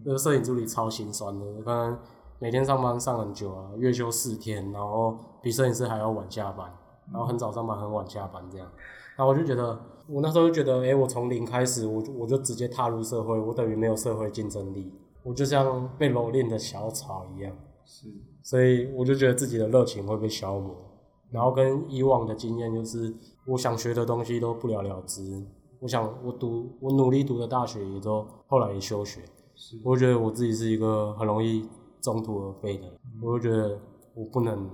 [0.04, 1.96] 这个摄影助理超心酸的，可能
[2.40, 6.74] 每天上班上很久啊，月休四天，然后比摄影师还要晚下班，
[7.12, 8.68] 然后很早上班很晚下班这样。
[9.16, 14.94] 然后我就觉得，我那时候就觉得，哎、我从零开始，我就我就直接踏入社会，我等于没有社会竞争力，
[15.24, 17.54] 我就像被蹂躏的小草一样，
[17.86, 18.08] 是，
[18.42, 20.74] 所以我就觉得自己的热情会被消磨，
[21.32, 23.14] 然后跟以往的经验就是，
[23.46, 25.46] 我想学的东西都不了了之，
[25.82, 29.22] 我想我读我努力读的大学也都后来也休学，
[29.54, 29.78] 是。
[29.84, 31.68] 我觉得我自己是一个很容易
[32.00, 33.78] 中途而废的人，我就觉得
[34.16, 34.70] 我不能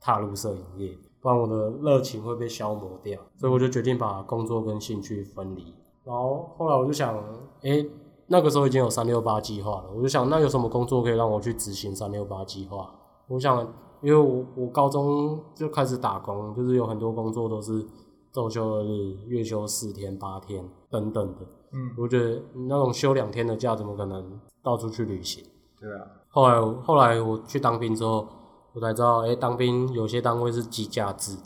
[0.00, 5.74] 踏入摄影业，不然我的热情会被消磨掉，所以我就决定把工作跟兴趣分离。
[6.04, 7.16] 然后后来我就想，
[7.62, 7.88] 诶、
[8.26, 12.94] 那个时候已经有三六八计划了，我就想，那有什么工作可以让我去执行三六八计划？
[13.26, 13.66] 我想，
[14.02, 17.82] 因为我我高中就开始打工，就是有很多工作都是
[18.30, 21.40] 周休二日、月休四天、八天等等的。
[21.72, 25.42] 嗯，我觉得那种休两天的假，怎么可能到处去旅行？
[25.80, 28.28] 对啊，后来后来我去当兵之后，
[28.74, 31.36] 我才知道，哎、当兵有些单位是计假制，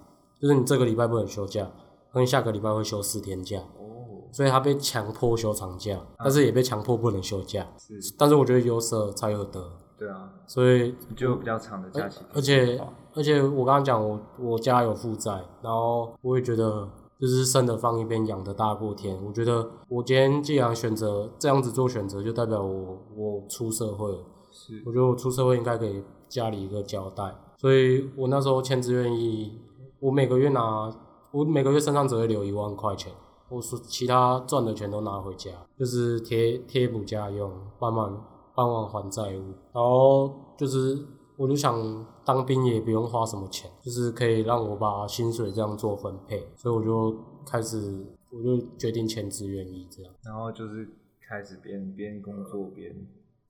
[0.41, 1.64] 就是你这个礼拜不能休假，
[2.12, 7.67] 可能下个礼拜会休四天假，哦，所以他被强迫休长假，但是也被强迫不能休假。
[7.79, 9.62] 是，但是我觉得有舍才有得，
[9.99, 12.81] 对啊，所以就比较长的假期，而且
[13.14, 16.88] 而且我刚刚讲我我家有负债，然后我也觉得
[17.21, 19.19] 就是生的放一边，养的大过天。
[19.23, 24.19] 我觉得我今天既然选择这样子做选择，就代表我我出社会了。
[24.51, 29.61] 是我觉得我出社会应该给家里一个交代，所以我那时候签志愿役，
[30.01, 30.93] 我每个月拿
[31.31, 33.12] 我每个月身上只会留一万块钱，
[33.49, 40.99] 我说其他赚的钱都拿回家，就是贴贴补家用，帮忙帮忙还债务，然后就是
[41.37, 50.12] 我就想当兵也不用花什么钱，就是可以让我把薪水这样做分配，所以我就开始我就决定签志愿役这样。
[50.25, 50.88] 然后就是
[51.29, 52.95] 开始边边工作边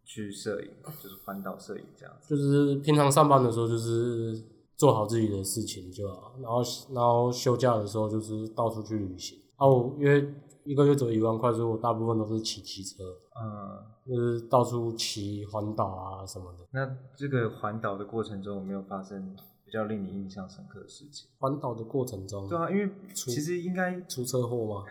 [0.08, 0.70] 去摄影，
[1.02, 2.34] 就是环岛摄影这样子。
[2.34, 4.42] 就是平常上班的时候，就是
[4.74, 6.62] 做好自己的事情就好，然后
[6.94, 9.38] 然后休假的时候就是到处去旅行。
[9.56, 13.04] 啊，我因为一个月只有一万块，所以我大部分都是骑机车，
[13.38, 16.66] 嗯，就是到处骑环岛啊什么的。
[16.72, 19.36] 那这个环岛的过程中有没有发生
[19.68, 21.28] 比较令你印象深刻的事情？
[21.38, 24.84] 环岛的过程中，对啊，因为其实应该出车祸吗？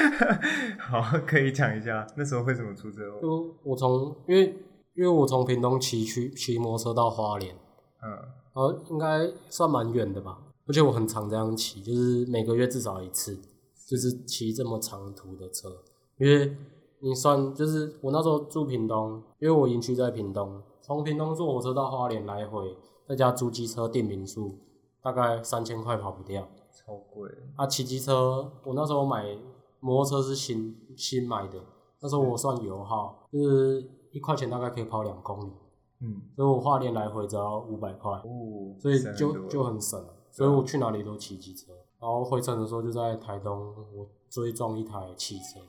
[0.80, 3.20] 好可以讲一下那时候为什么出车祸。
[3.20, 4.46] 就我从因为
[4.94, 7.54] 因为我从屏东骑去骑摩托车到花莲，
[8.02, 13.38] 嗯，然后应该算蛮远的吧，而且我很常这样骑，就是每个月至少一次，
[13.86, 15.68] 就是骑这么长途的车。
[16.16, 16.56] 因为
[17.00, 22.74] 你算就是我那时候住屏东，因为我营区在屏东，从屏东坐火车到花莲来回，
[23.06, 24.58] 再加租机车订民宿，
[25.02, 26.46] 大概三千块跑不掉。
[26.72, 27.30] 超贵。
[27.56, 29.36] 啊，骑机车，我那时候买
[29.80, 31.58] 摩托车是新新买的，
[32.00, 35.52] 那时候我算油耗，就是一块钱大概可以跑两公里，
[36.00, 38.10] 嗯，所以我花莲来回只要五百块。
[38.12, 41.72] 哦，所以就就很省，所以我去哪里都骑机车。
[42.00, 45.60] 然后回程的时候就在台东，我追撞一台汽车，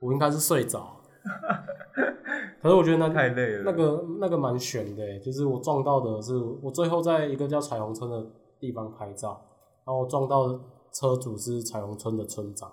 [0.00, 1.00] 我应该是睡着，
[2.60, 3.62] 可是我觉得那太累了。
[3.64, 8.26] 那个那个蛮悬的欸，就是我撞到的是我最后在一个叫彩虹村的
[8.58, 9.40] 地方拍照，
[9.84, 10.48] 然后我撞到
[10.92, 12.70] 车主是彩虹村的村长，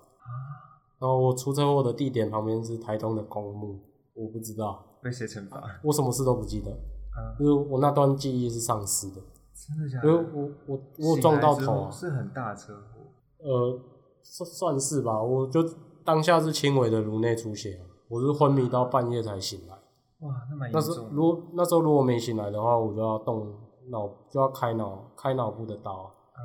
[1.00, 3.80] 然后我出车祸的地点旁边是台东的公墓，
[4.14, 5.62] 我不知道，被谁惩罚？
[5.84, 9.22] 我什么事都不记得，啊，就是我那段记忆是丧失的。
[9.54, 10.30] 真的假因为的？
[10.34, 13.02] 我我我撞到头啊，是很大的车祸。
[13.40, 13.80] 呃，
[14.24, 15.64] 算算是吧，我就
[16.04, 19.75] 当下是轻微的颅内出血啊，我是昏迷到半夜才醒来。
[20.20, 21.16] 哇，那蛮那时候严重的。
[21.16, 23.54] 如果那时候如果没醒来的话，我就要动
[23.90, 26.12] 脑，就要开脑开脑部的刀。
[26.38, 26.42] 嗯，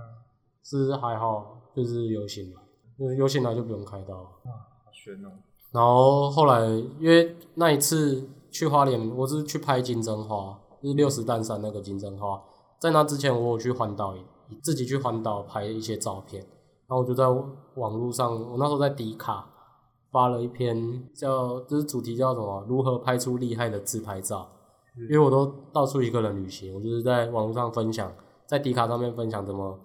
[0.62, 2.60] 是还好，就是有醒来，
[2.98, 4.14] 就是有醒来就不用开刀。
[4.14, 4.52] 哇，
[4.84, 5.30] 好悬哦。
[5.72, 6.66] 然后后来
[6.98, 12.42] 因为那一次去花莲，我是去拍金针花，就是六十担山那个金针花。
[12.80, 14.14] 在那之前，我有去环岛，
[14.62, 16.42] 自己去环岛拍一些照片。
[16.88, 17.28] 然后我就在
[17.76, 19.48] 网络上，我那时候在迪卡
[20.10, 22.64] 发了一篇叫，就是主题叫什么？
[22.68, 24.48] 如何拍出厉害的自拍照？
[25.08, 28.12] 因为我都到处一个人旅行，我就是在网络上分享，
[28.46, 29.78] 在迪卡上面分享怎么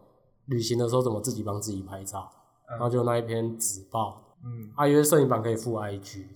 [0.48, 2.30] 旅行的时候怎么自己帮自己拍照。
[2.68, 4.72] 然后就那一篇纸报，嗯。
[4.76, 6.28] 啊，因为摄影版可以附 IG，因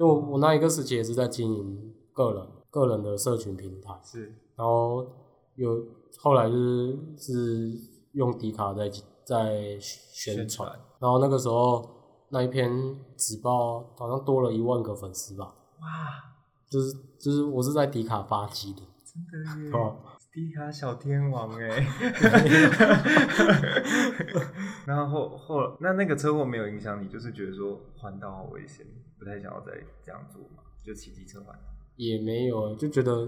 [0.00, 5.06] 为我我那一个时期也是在经营个人个人的社群平台，是，然后
[5.54, 5.82] 有
[6.20, 7.72] 后来就是是
[8.12, 8.90] 用迪卡在
[9.24, 11.88] 在宣传，然后那个时候
[12.30, 12.70] 那一篇
[13.16, 15.86] 纸报好像多了一万个粉丝吧，哇，
[16.68, 19.70] 就是就是我是在迪卡发迹的，真的耶。
[19.72, 19.96] 哦，
[20.32, 21.68] 迪卡小天王哎，
[24.86, 28.86] 然后后后那那个车祸没有影响你，就是觉得说环岛好危险，
[29.18, 29.72] 不太想要再
[30.04, 31.62] 这样做嘛，就骑机车环岛。
[31.96, 33.26] 也没有，就觉得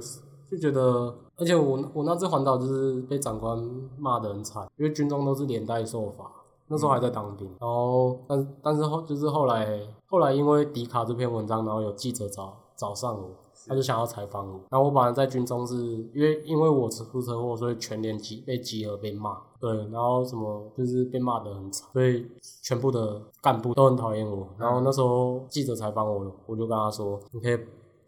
[0.49, 3.59] 就觉得，而且我我那次环岛就是被长官
[3.99, 6.31] 骂得很惨，因为军中都是连带受罚，
[6.71, 13.29] 那时候还在当兵，然后但但是后就是后来后来因为迪卡这篇文章，然后有记者找找上我，
[13.67, 15.75] 他就想要采访我，然后我本来在军中是
[16.15, 22.25] 因为因为我出车祸，所以全连集被集合被骂，对，然后什么就是被骂得很惨，所以
[22.63, 27.59] 全部的干部都很讨厌我，然后那时候记者采访我，我就跟他说，你可以。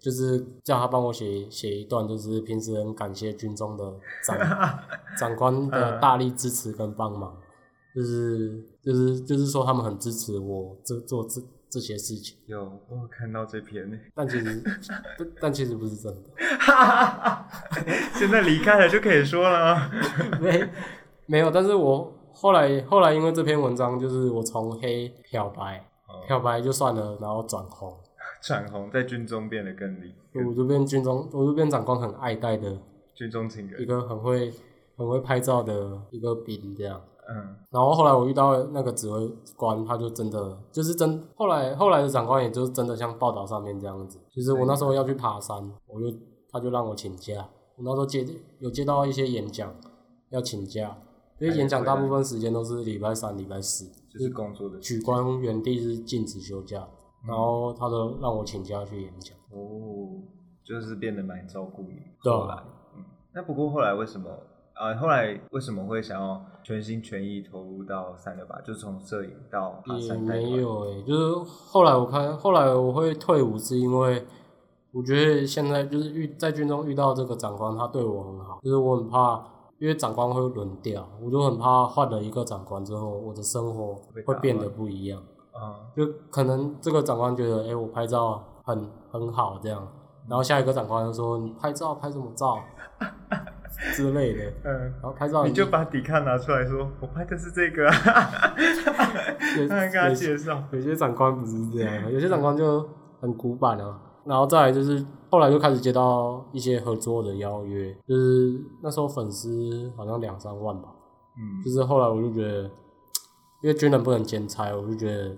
[0.03, 3.85] 就是叫他帮我写写一段，就是平时很感谢军中的
[4.27, 4.37] 长
[5.17, 7.33] 长官的大力支持跟帮忙，
[7.95, 13.97] 就是就是就是说他们很支持我这做这这些事情，有，我有看到这篇呢。
[14.15, 14.63] 但其实
[15.19, 16.31] 但但其实不是真的，
[18.19, 19.91] 现在离开了就可以说了？
[20.41, 20.69] 没
[21.27, 25.79] 没有，但是我后来后来因为这篇文章，就是我从黑漂白
[26.09, 27.95] 哦漂白就算了，然后转红，
[28.43, 30.15] 转红在军中变得更厉，
[30.47, 32.77] 我就变军中，我就变长官很爱戴的
[33.15, 33.85] 军中情一。
[33.85, 34.53] 个很会
[34.97, 37.01] 很会拍照的一个兵这样。
[37.29, 45.57] 嗯，然后后来我遇到那个指挥官，他就真的就是真，后来后来的长官也就是真的像报道上面这样子，就是我那时候要去爬山，
[45.87, 46.17] 我就
[46.51, 48.27] 他就让我请假，我那时候接
[48.59, 49.73] 有接到一些演讲
[50.31, 50.97] 要请假，
[51.39, 56.89] 因为演讲大部分时间都是礼拜三、礼拜四，就是工作的举官原地是禁止休假，
[57.27, 59.37] 然后他都让我请假去演讲。
[59.53, 60.21] 哦，
[60.65, 62.01] 就是变得蛮照顾你。
[62.23, 62.65] 对啊，
[62.97, 64.29] 嗯，那不过后来为什么
[64.83, 68.61] 啊、后来为什么会想要全心全意投入到三六八？
[68.63, 74.27] 就是从摄影到爬也没有诶、就是后来我看，后来我会退伍，是因为
[74.93, 79.41] 我觉得现在就是遇在军中遇到这个长官，他对我很好，就是我很怕，
[79.79, 83.95] 因为长官会轮调，我就很怕换了一个长官之后，我的生活
[84.27, 89.87] 会变得不一样，啊、就可能这个长官觉得，哎、我拍照很很好这样，
[90.29, 92.59] 然后下一个长官就说你拍照拍什么照
[93.95, 98.55] 之类的，嗯，然后拍照你就把底卡拿出来说，我拍的是这个、 啊，
[99.59, 100.63] 有他跟他有介绍。
[100.71, 102.89] 有些长官不是这样，有些长官就
[103.21, 104.01] 很古板啊。
[104.25, 110.89] 然后再来就是后来就开始接到一些合作的邀约，就是那时候粉丝好像两三万吧。
[111.37, 112.63] 嗯，就是后来我就觉得，
[113.63, 115.37] 因为军人不能兼差，我就觉得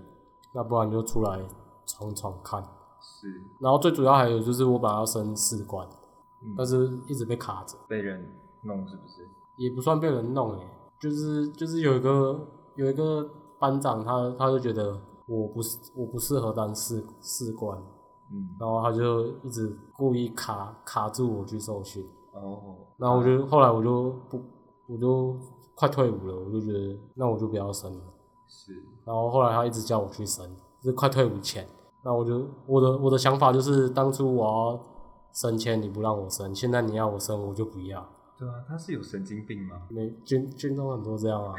[0.54, 1.38] 那不然就出来
[1.86, 2.62] 闯闯看。
[3.00, 3.26] 是
[3.60, 5.86] 然后最主要还有就是我本来要升士官，
[6.44, 6.54] 嗯。
[6.56, 8.24] 但是一直被卡着，被人
[8.62, 9.28] 弄是不是？
[9.56, 10.66] 也不算被人弄诶、
[11.00, 12.38] 就是就是有一个
[12.74, 13.24] 有一个
[13.58, 17.78] 班长他他就觉得我不是我不适合当士士官，
[18.32, 24.42] 嗯，然后他就一直故意卡卡住我去受训，哦，然后我就后来我就不
[24.88, 25.36] 我就
[25.76, 28.00] 快退伍了，我就觉得那我就不要升了，
[28.48, 28.72] 是。
[29.04, 30.44] 然后后来他一直叫我去升，
[30.80, 31.64] 就是快退伍前，
[32.02, 34.80] 那我就我的我的想法就是当初我要
[35.34, 38.08] 升迁你不让我升，现在你要我升我就不要，
[38.38, 39.82] 对啊，他是有神经病吗？
[39.90, 41.54] 没军军中很多这样啊，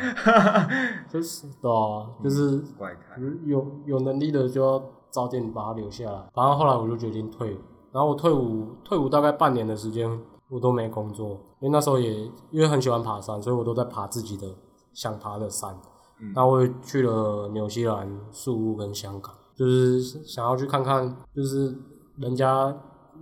[1.11, 6.30] 就是对啊，就是怪胎，有有能力的就要早点把他留下来。
[6.34, 7.57] 然后后来我就决定退伍，
[7.91, 10.09] 然后我退伍退伍大概半年的时间，
[10.49, 12.13] 我都没工作，因为那时候也
[12.51, 14.47] 因为很喜欢爬山，所以我都在爬自己的
[14.93, 15.78] 想爬的山。
[16.21, 21.78] 嗯那我也去了纽西兰、宿务跟香港，就是想要去看看，就是
[22.15, 22.73] 人家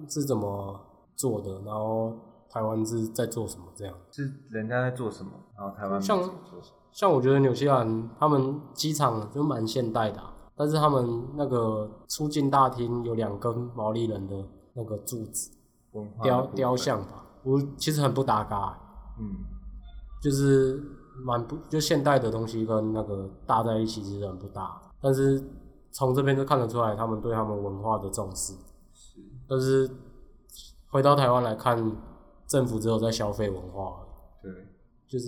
[0.10, 0.80] 是怎么
[1.16, 2.14] 做的，然后
[2.50, 3.96] 台湾是在做什么这样。
[4.12, 6.20] 是人家在做什么，然后台湾像？
[6.92, 14.36] 像我觉得纽西兰他们机场就蛮现代的啊、但是他们那个出境大厅有两根毛利人的
[14.76, 15.50] 那个柱子
[16.22, 18.78] 雕雕，像吧，我其实很不搭嘎、
[19.20, 19.26] 嗯，
[20.22, 20.80] 就是
[21.26, 25.44] 蛮不就现代的东西跟那个搭在一起其实很不搭，但是
[25.90, 28.54] 从这边就看得出来他们对他们文化的重视。
[29.60, 29.92] 是，但是
[30.90, 31.78] 回到台湾来看，
[32.48, 34.06] 政府只有在消费文化
[34.42, 34.52] 对，
[35.08, 35.28] 就是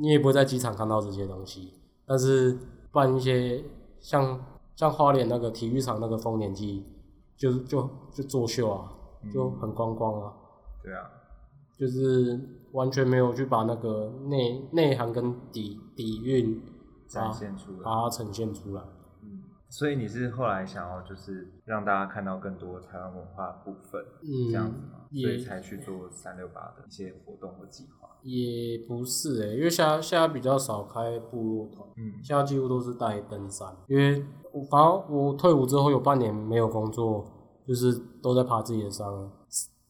[0.00, 1.74] 你也不会在机场看到这些东西，
[2.06, 2.58] 但是
[2.92, 3.64] 办一些
[4.00, 4.40] 像
[4.74, 6.84] 像花莲那个体育场那个丰年祭，
[7.36, 8.92] 就就就作秀啊，
[9.32, 10.32] 就很观光啊。
[10.82, 11.10] 对啊，
[11.76, 12.40] 就是
[12.72, 16.62] 完全没有去把那个内内涵跟底底蕴
[17.06, 17.78] 展现出来。
[17.82, 18.82] 把它呈现出来。
[19.68, 25.06] 嗯，所以你是后来想要就是让大家看到更多台湾文化部分，嗯这样子吗？
[25.10, 28.08] 所以才去做三六八的一些活动和计划。
[28.22, 33.68] 也不是诶、因为现在现在比较少开部落团，嗯现在几乎都是带登山。
[33.86, 37.24] 因为我反正我退伍之后有半年没有工作，
[37.66, 37.92] 就是
[38.22, 39.06] 都在爬自己的山，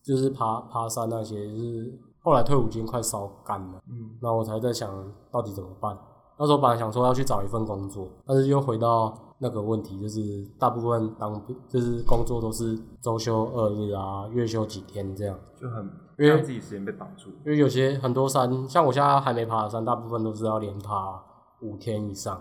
[0.03, 3.81] 就是爬爬山那些，就是后来退伍金快烧干了。
[3.89, 5.97] 嗯那我才在想到底怎么办。
[6.39, 10.21] 那时候本来想说要去找一份工作，但是又回到那个问题，就是
[10.59, 15.39] 大部分当兵就是工作都是周休二日啊，月休几天这样。
[15.61, 15.85] 就很
[16.19, 17.31] 因为让自己时间被绑住。
[17.45, 21.21] 因为有些很多山，像我现在还没爬的山，大部分都是要连爬
[21.61, 22.41] 五天以上，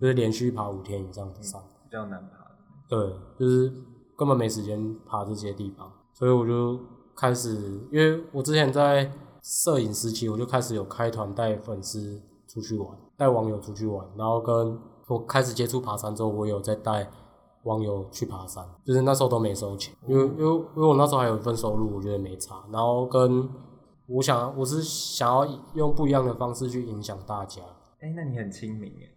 [0.00, 1.60] 就是连续爬五天以上的山。
[1.84, 2.46] 比较难爬。
[2.88, 3.70] 对，就是
[4.16, 6.78] 根本没时间爬这些地方，所以我就
[7.14, 7.54] 开始，
[7.90, 9.10] 因为我之前在
[9.42, 12.20] 摄影时期，我就开始有开团带粉丝
[12.56, 12.88] 出去玩，
[13.18, 14.78] 带网友出去玩，然后跟
[15.08, 17.06] 我开始接触爬山之后，我有在带
[17.64, 20.44] 网友去爬山，就是那时候都没收钱，因为因为
[20.74, 23.46] 因为我那时候还有一份收入，我觉得没差，然后跟
[24.06, 27.60] 我想我是想要用不一样的方式去影响大家，
[28.00, 29.12] 哎、那你很亲民哎。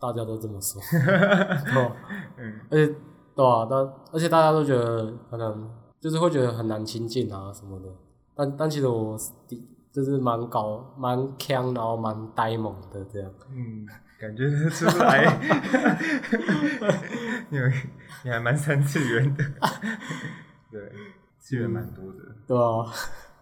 [0.00, 1.96] 大家都这么说，对吧？
[2.38, 2.94] 嗯，而且
[3.36, 3.78] 对啊，但
[4.12, 7.88] 而且大家都觉得可能就是会觉得很难亲近啊什么的，
[8.34, 9.14] 但但其实我
[9.46, 9.62] 的
[9.92, 13.30] 就是蛮搞蛮强，然后蛮呆萌的这样。
[13.50, 13.86] 嗯，
[14.18, 15.26] 感觉得出来，
[17.50, 17.72] 你们
[18.24, 19.44] 你还蛮三次元的，
[20.70, 20.92] 对，
[21.38, 22.18] 次元蛮多的。
[22.46, 22.86] 对啊，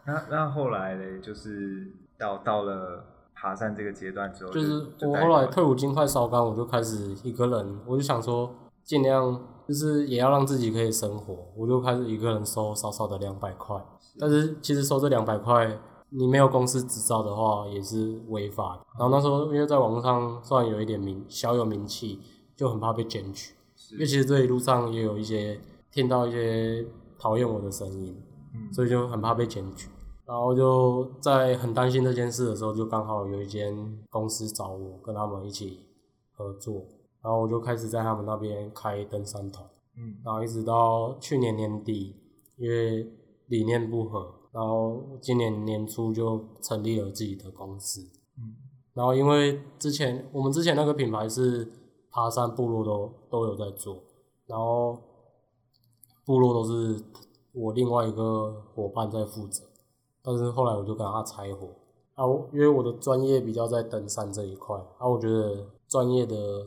[0.07, 1.87] 那那后来嘞，就是
[2.19, 13.77] 到到了爬山这个阶段之后，就是我后来退伍金快烧干，我就开始一个人，我就想说尽量就是也要让自己可以生活，我就开始一个人收少少的两百块。
[14.19, 15.79] 但是其实收这两百块，
[16.11, 18.87] 你没有公司执照的话也是违法的。
[18.99, 22.19] 然后那时候因为在网络上算有一点名小有名气，
[22.57, 23.55] 就很怕被检举。
[23.93, 25.59] 因为其实这一路上也有一些
[25.91, 26.85] 听到一些
[27.19, 28.15] 讨厌我的声音，
[28.55, 29.89] 嗯所以就很怕被检举。
[30.27, 33.75] 然后就在很担心这件事的时候，就刚好有一间
[34.11, 35.81] 公司找我跟他们一起
[36.33, 36.85] 合作，
[37.23, 42.15] 然后我就开始在他们那边开登山团，嗯然后一直到去年年底，
[42.57, 43.11] 因为
[43.47, 48.01] 理念不合，然后今年年初就成立了自己的公司。
[48.37, 48.57] 嗯
[48.95, 51.71] 然后因为之前我们之前那个品牌是
[52.11, 54.03] 爬山部落都都有在做，
[54.47, 54.99] 然后
[56.25, 57.01] 部落都是
[57.53, 59.63] 我另外一个伙伴在负责，
[60.21, 61.69] 但是后来我就跟他拆伙
[62.15, 66.67] 啊，因为我的专业比较在登山这一块啊，我觉得专业的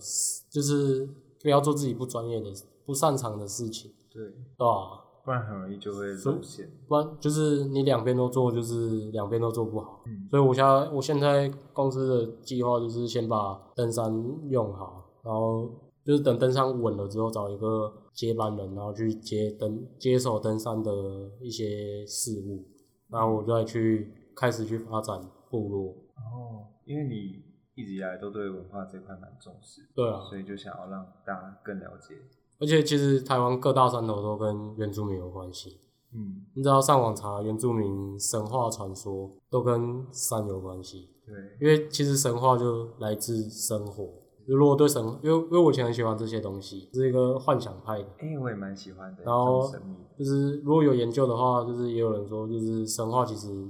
[0.50, 1.06] 就是
[1.42, 2.50] 不要做自己不专业的、
[2.86, 5.04] 不擅长的事情，对，对吧？
[5.24, 6.69] 不然很容易就会露馅。
[6.88, 10.01] 不然就是你两边都做，就是两边都做不好。
[10.05, 14.05] 嗯所以我现在我现在公司的计划就是先把登山
[14.49, 15.69] 用好，然后
[16.05, 20.91] 就是等登山稳了之后，找一个接班人，然后去接登接手登山的
[21.39, 22.65] 一些事务，
[23.09, 25.89] 然后我再去开始去发展部落。
[26.15, 27.43] 哦，因为你
[27.76, 32.15] 一直以来都对文化这块蛮重视，对啊，所以就想要让大家更了解。
[32.62, 35.80] 而且其实台湾各大山头都跟原住民有关系。
[36.14, 41.09] 嗯，你只要上网查原住民神话传说，都跟山有关系。
[41.26, 44.07] 对，因为其实神话就来自生活。
[44.47, 48.09] 就如果对神，因为因为我以前很喜欢这些东西，是一个幻想派的。
[48.20, 49.70] 哎、我也蛮喜欢的，然后。
[50.18, 53.68] 就是如果有研究的话，就是也有人说，就是神话其实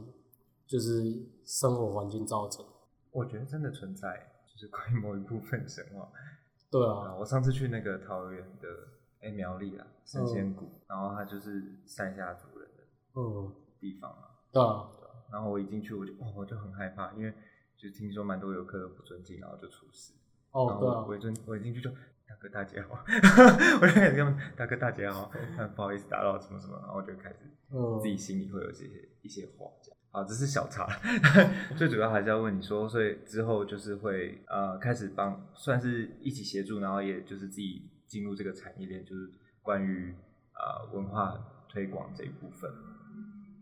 [0.68, 1.02] 就是
[1.46, 2.66] 生活环境造成。
[3.12, 4.10] 我觉得真的存在，
[4.52, 6.10] 就是关于某一部分神话。
[6.72, 8.68] 对啊，啊，我上次去那个桃园的
[9.22, 12.84] 哎、苗栗啊神仙谷，然后它就是山下族人的
[13.16, 14.30] 嗯，地方嘛。
[14.52, 14.90] 对啊，
[15.32, 17.34] 然后我一进去我就哇我就很害怕，因为
[17.78, 20.14] 就听说蛮多游客都不尊敬，然后就出事。
[20.54, 22.96] 然哦，对我我，一进我一进去就大哥大姐好，
[23.82, 27.38] 我就开始跟大哥大姐好，嗯 不好意思打扰什么什么，然后我就开始
[27.72, 28.00] 嗯。
[28.00, 29.98] 自，己心里会有这些一些话这样。
[30.12, 30.86] 好，这是小差，
[31.78, 39.30] 最主要还是要问你说，所以之后就是会呃开始帮，算是一起协助，然后也就是自己进入这个产业链，就是
[39.62, 40.14] 关于
[40.54, 41.34] 呃文化
[41.70, 42.70] 推广这一部分，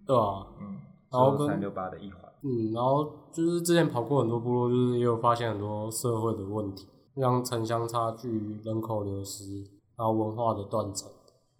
[0.07, 0.79] 对啊，嗯，
[1.11, 9.61] 然后三六八的一环，嗯，然后就是之前跑过很多部落，就是也有发现很多社会的问题，像城乡差距、人口流失，
[9.95, 11.07] 然后文化的断层。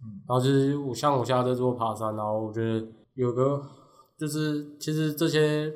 [0.02, 3.62] 嗯然后就是我像我现在在做爬山，然后我觉得有个
[4.20, 5.72] 就是其实这些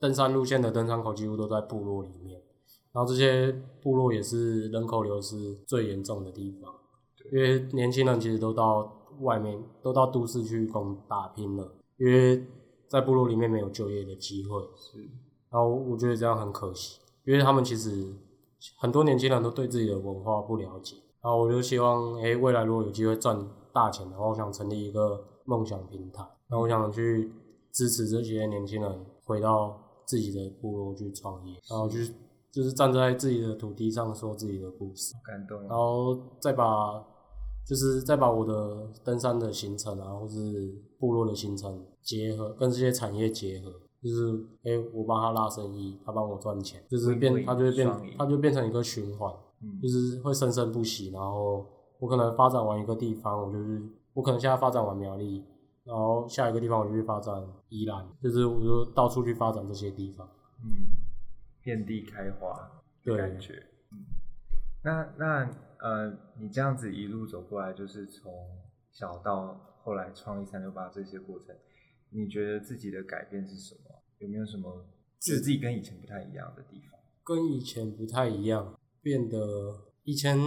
[0.00, 2.40] 登山路线的登山口几乎都在部落里面，
[2.92, 6.74] 然后这些部落也是人口流失最严重的地方，
[7.30, 12.46] 因为年轻人其实都到外面都到都市去工打拼了，因为
[12.88, 14.98] 在部落里面没有就业的机会，是，
[15.50, 18.14] 然后我觉得这样很可惜，因为他们其实
[18.78, 20.96] 很多年轻人都对自己的文化不了解。
[21.20, 27.32] 然后我就希望，诶，未来如果有机会赚大钱的话，我想成立一个梦想平台，然后我想去
[27.74, 32.06] 支持这些年轻人回到自己的部落去创业，然后去
[32.50, 37.04] 就是站在自己的土地上说自己的故事，感动，然后再把
[37.66, 43.72] 就是再把我的登山的行程啊，或是部落的行程结合跟这些产业结合，
[44.02, 49.30] 就是诶，我帮他拉生意，他帮我赚钱，就是变他就会变他就变成一个循环。
[49.62, 51.64] 嗯就是会生生不息，然后
[51.98, 55.42] 我可能发展完一个地方，我就是我可能现在发展完苗栗，
[55.84, 57.42] 然后下一个地方我就去发展
[57.74, 60.28] 宜兰，就是我就到处去发展这些地方。
[60.62, 60.96] 嗯，
[61.60, 62.54] 遍地开花
[63.02, 63.98] 的对感觉，嗯，
[64.84, 65.50] 那那
[65.80, 68.32] 呃，你这样子一路走过来，就是从
[68.92, 71.54] 小到后来创立三六八这些过程，
[72.10, 73.80] 你觉得自己的改变是什么？
[74.18, 74.86] 有没有什么
[75.20, 76.98] 是自己跟以前不太一样的地方？
[77.24, 79.38] 跟以前不太一样，变得
[80.04, 80.38] 以前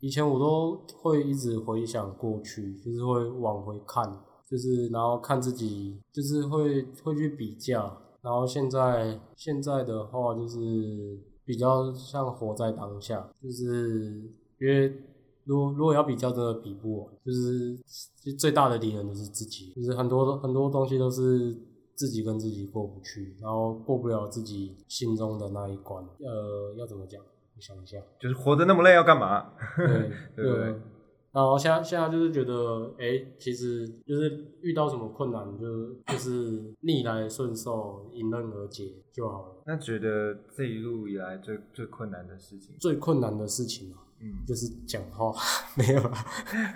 [0.00, 4.04] 以前我都会一直回想过去，就是会往回看，
[4.48, 14.22] 就是然后看自己，就是会会去比较，然后现在现在的话就是比较像活在当下，就是
[14.60, 14.92] 因为
[15.44, 17.76] 如果如果要比较，真的比不完，就是
[18.38, 21.54] 最大的敌人就是自己，就是很多很多东西都是
[21.94, 26.02] 自己跟自己过不去，然后过不了自己心中的那一关。
[26.20, 27.22] 呃，要怎么讲？
[27.22, 27.98] 我想一下。
[28.18, 29.52] 就是活得那么累要干嘛？
[29.76, 30.80] 对对不对对。
[31.34, 39.62] 然后现在现在就是觉得，哎、其实就是遇到什么困难，就就是逆来顺受，迎刃而解就好了。
[39.66, 45.34] 那觉得这一路以来最最困难的事情，最困难的事情啊，嗯，就是讲话，
[45.76, 46.24] 没有啦，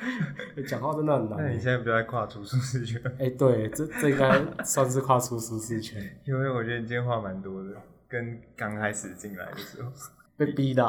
[0.67, 1.45] 讲话真的很难欸。
[1.45, 3.01] 那你现在不就在跨出舒适圈？
[3.21, 7.71] 哎、对，这这应该算是跨出舒适圈， 因为我觉得你今天话蛮多的，
[8.09, 9.93] 跟刚开始进来的时候
[10.39, 10.83] 被逼的、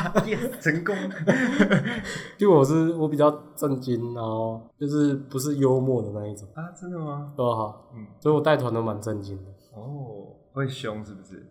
[0.60, 0.94] 成功。
[2.36, 7.32] 就我是我比较震惊，然后就是不是幽默的那一种，啊，真的吗？
[7.34, 11.44] 都好，嗯，所以我带团都蛮震惊的，哦，会凶是不是？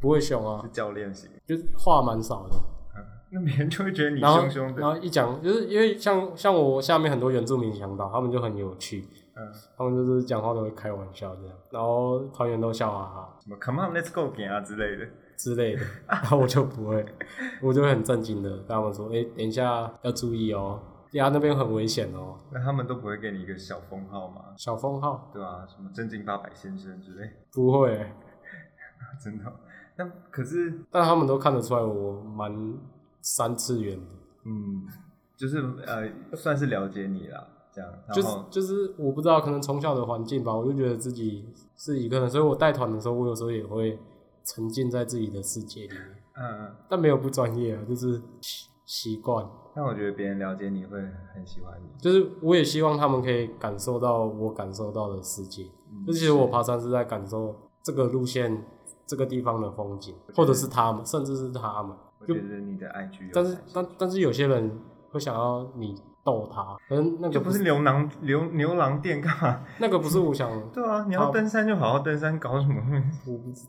[0.00, 1.30] 不会凶啊是，教练型。
[1.46, 2.56] 就是话蛮少的。
[2.96, 4.80] 嗯，那别人就会觉得你凶凶的。
[4.80, 9.06] 然后一讲，就是因为像像我下面很多原住民向导，他们就很有趣，
[9.40, 15.06] 嗯，他们就是讲话都会开玩笑这样，然后团员都笑哈哈什么 Come on，Let's go 给啊之类的。
[15.36, 17.02] 之类的， 然后我就不会，
[17.62, 20.78] 我就会很震惊的跟他们说，哎、等一下要注意哦，
[21.10, 24.42] 等一下那边很危险哦，那他们都不会给你一个小封号吗？
[24.58, 28.12] 小封号对啊、什么真金八百先生之类，不会、
[29.24, 29.44] 真的。
[29.96, 32.74] 那可是，但他们都看得出来我蛮
[33.22, 34.14] 三次元的。
[34.44, 34.86] 嗯，
[35.36, 37.46] 就是呃，算是了解你啦，
[38.12, 38.22] 这样。
[38.22, 43.98] 就是，就是我不知道，可能从小的环境吧，我就觉得自己是一个人，所以我带团的时候，我有时候也会
[44.44, 46.00] 沉浸在自己的世界里面，
[46.34, 46.76] 嗯嗯。
[46.88, 51.00] 但没有不专业啊，就是习习惯，但我觉得别人了解你会
[51.34, 51.88] 很喜欢你。
[52.00, 58.64] 就是我也希望他们可以感受到我感受到的世界，嗯就其实我爬山是在感受这个路线、
[59.06, 64.78] 这个地方的风景，或者是他们，甚至是他们，我就觉得你的 IG 有但是但但是有些人
[65.10, 69.60] 会想要你逗他，可能那个就不是牛郎牛牛郎店干嘛？
[69.78, 72.80] 那个不是我想， 对啊，你要登山就好好登山，搞什么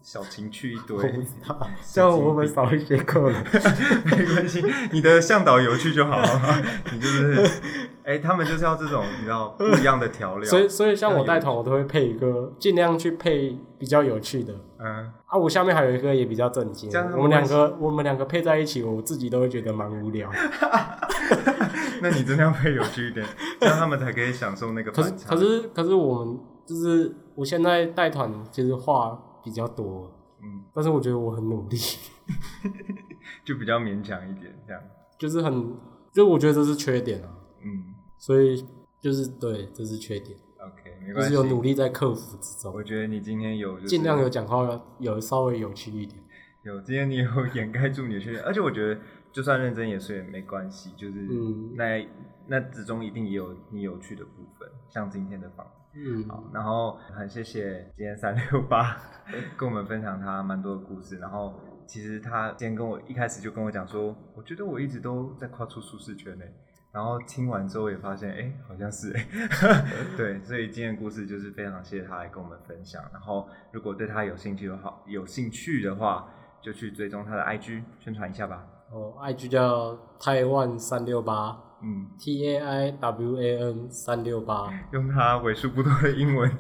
[0.02, 0.98] 小情趣一堆？
[0.98, 3.44] 我不知道，这样我会不会少一些客人？
[4.06, 6.22] 没关系，你的向导有趣就好，
[6.92, 7.50] 你就是，
[8.12, 10.50] 哎、他们就是要这种你知道不一样的调料。
[10.50, 14.54] 所以所以像我带团，我都会配一个，尽量去配比较有趣的。
[14.80, 20.30] 嗯，啊，我下面还有一个也比较震惊我们两个我们两个配在一起，我自己都会觉得蛮无聊。
[22.02, 23.26] 那你真的要配有趣一点，
[23.60, 25.12] 这样他们才可以享受那个可是。
[25.26, 31.78] 可是可是我们就是我现在带团，其实话比较多，嗯，但是我觉得我很努力，
[33.46, 34.82] 就比较勉强一点这样。
[35.20, 35.76] 就是很，
[36.12, 37.30] 就我觉得这是缺点啊，
[37.64, 37.91] 嗯
[38.22, 38.64] 所以
[39.00, 40.38] 就是对，这是缺点。
[40.60, 41.34] ，OK，没关系。
[41.34, 46.22] 就是有努力在克服之中我，觉得你今天有、就是、尽量有讲话有稍微有趣一点。
[46.62, 49.02] 有，今天你有 掩盖住你的缺点，而且我觉得
[49.32, 52.08] 就算认真也是也没关系，就是嗯那、
[52.46, 55.76] 那之中一定也有你有趣的部分，像今天的访谈。
[55.96, 58.96] 嗯，好，然后很谢谢今天三六八
[59.58, 66.46] 跟我们分享他蛮多的故事，然后其实他今天跟我一开始就跟我讲说，我觉得我一直都在跨出舒适圈内。
[66.94, 69.26] 然后听完之后也发现，哎，好像是哎，
[70.18, 73.02] 对，所以今天的故事就是非常谢谢他来跟我们分享。
[73.14, 76.28] 然后如果对他有兴趣的话，有兴趣的话，
[76.62, 78.66] 就去追踪他的 IG 宣传一下吧。
[78.92, 84.70] 哦，IG 叫台湾三六八嗯，T A I W A N 三六八。
[84.92, 86.52] 用他为数不多的英文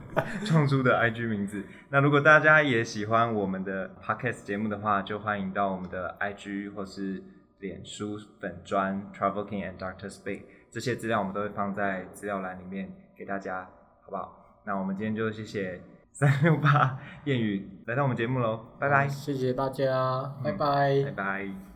[0.45, 1.61] 创出的 IG 名字。
[1.89, 7.21] 那如果大家也喜欢我们的 Podcast 节目的话，就欢迎到我们的 IG 或是
[7.62, 13.70] 脸书粉砖 Travel King and Doctor Speak 这些资料，我们都会放在资料栏里面给大家，
[14.01, 14.59] 好不好？
[14.66, 15.82] 那我们今天就谢谢
[16.12, 21.70] 三六八谚语来到我们节目喽，拜拜，谢谢大家，拜嗯拜拜拜。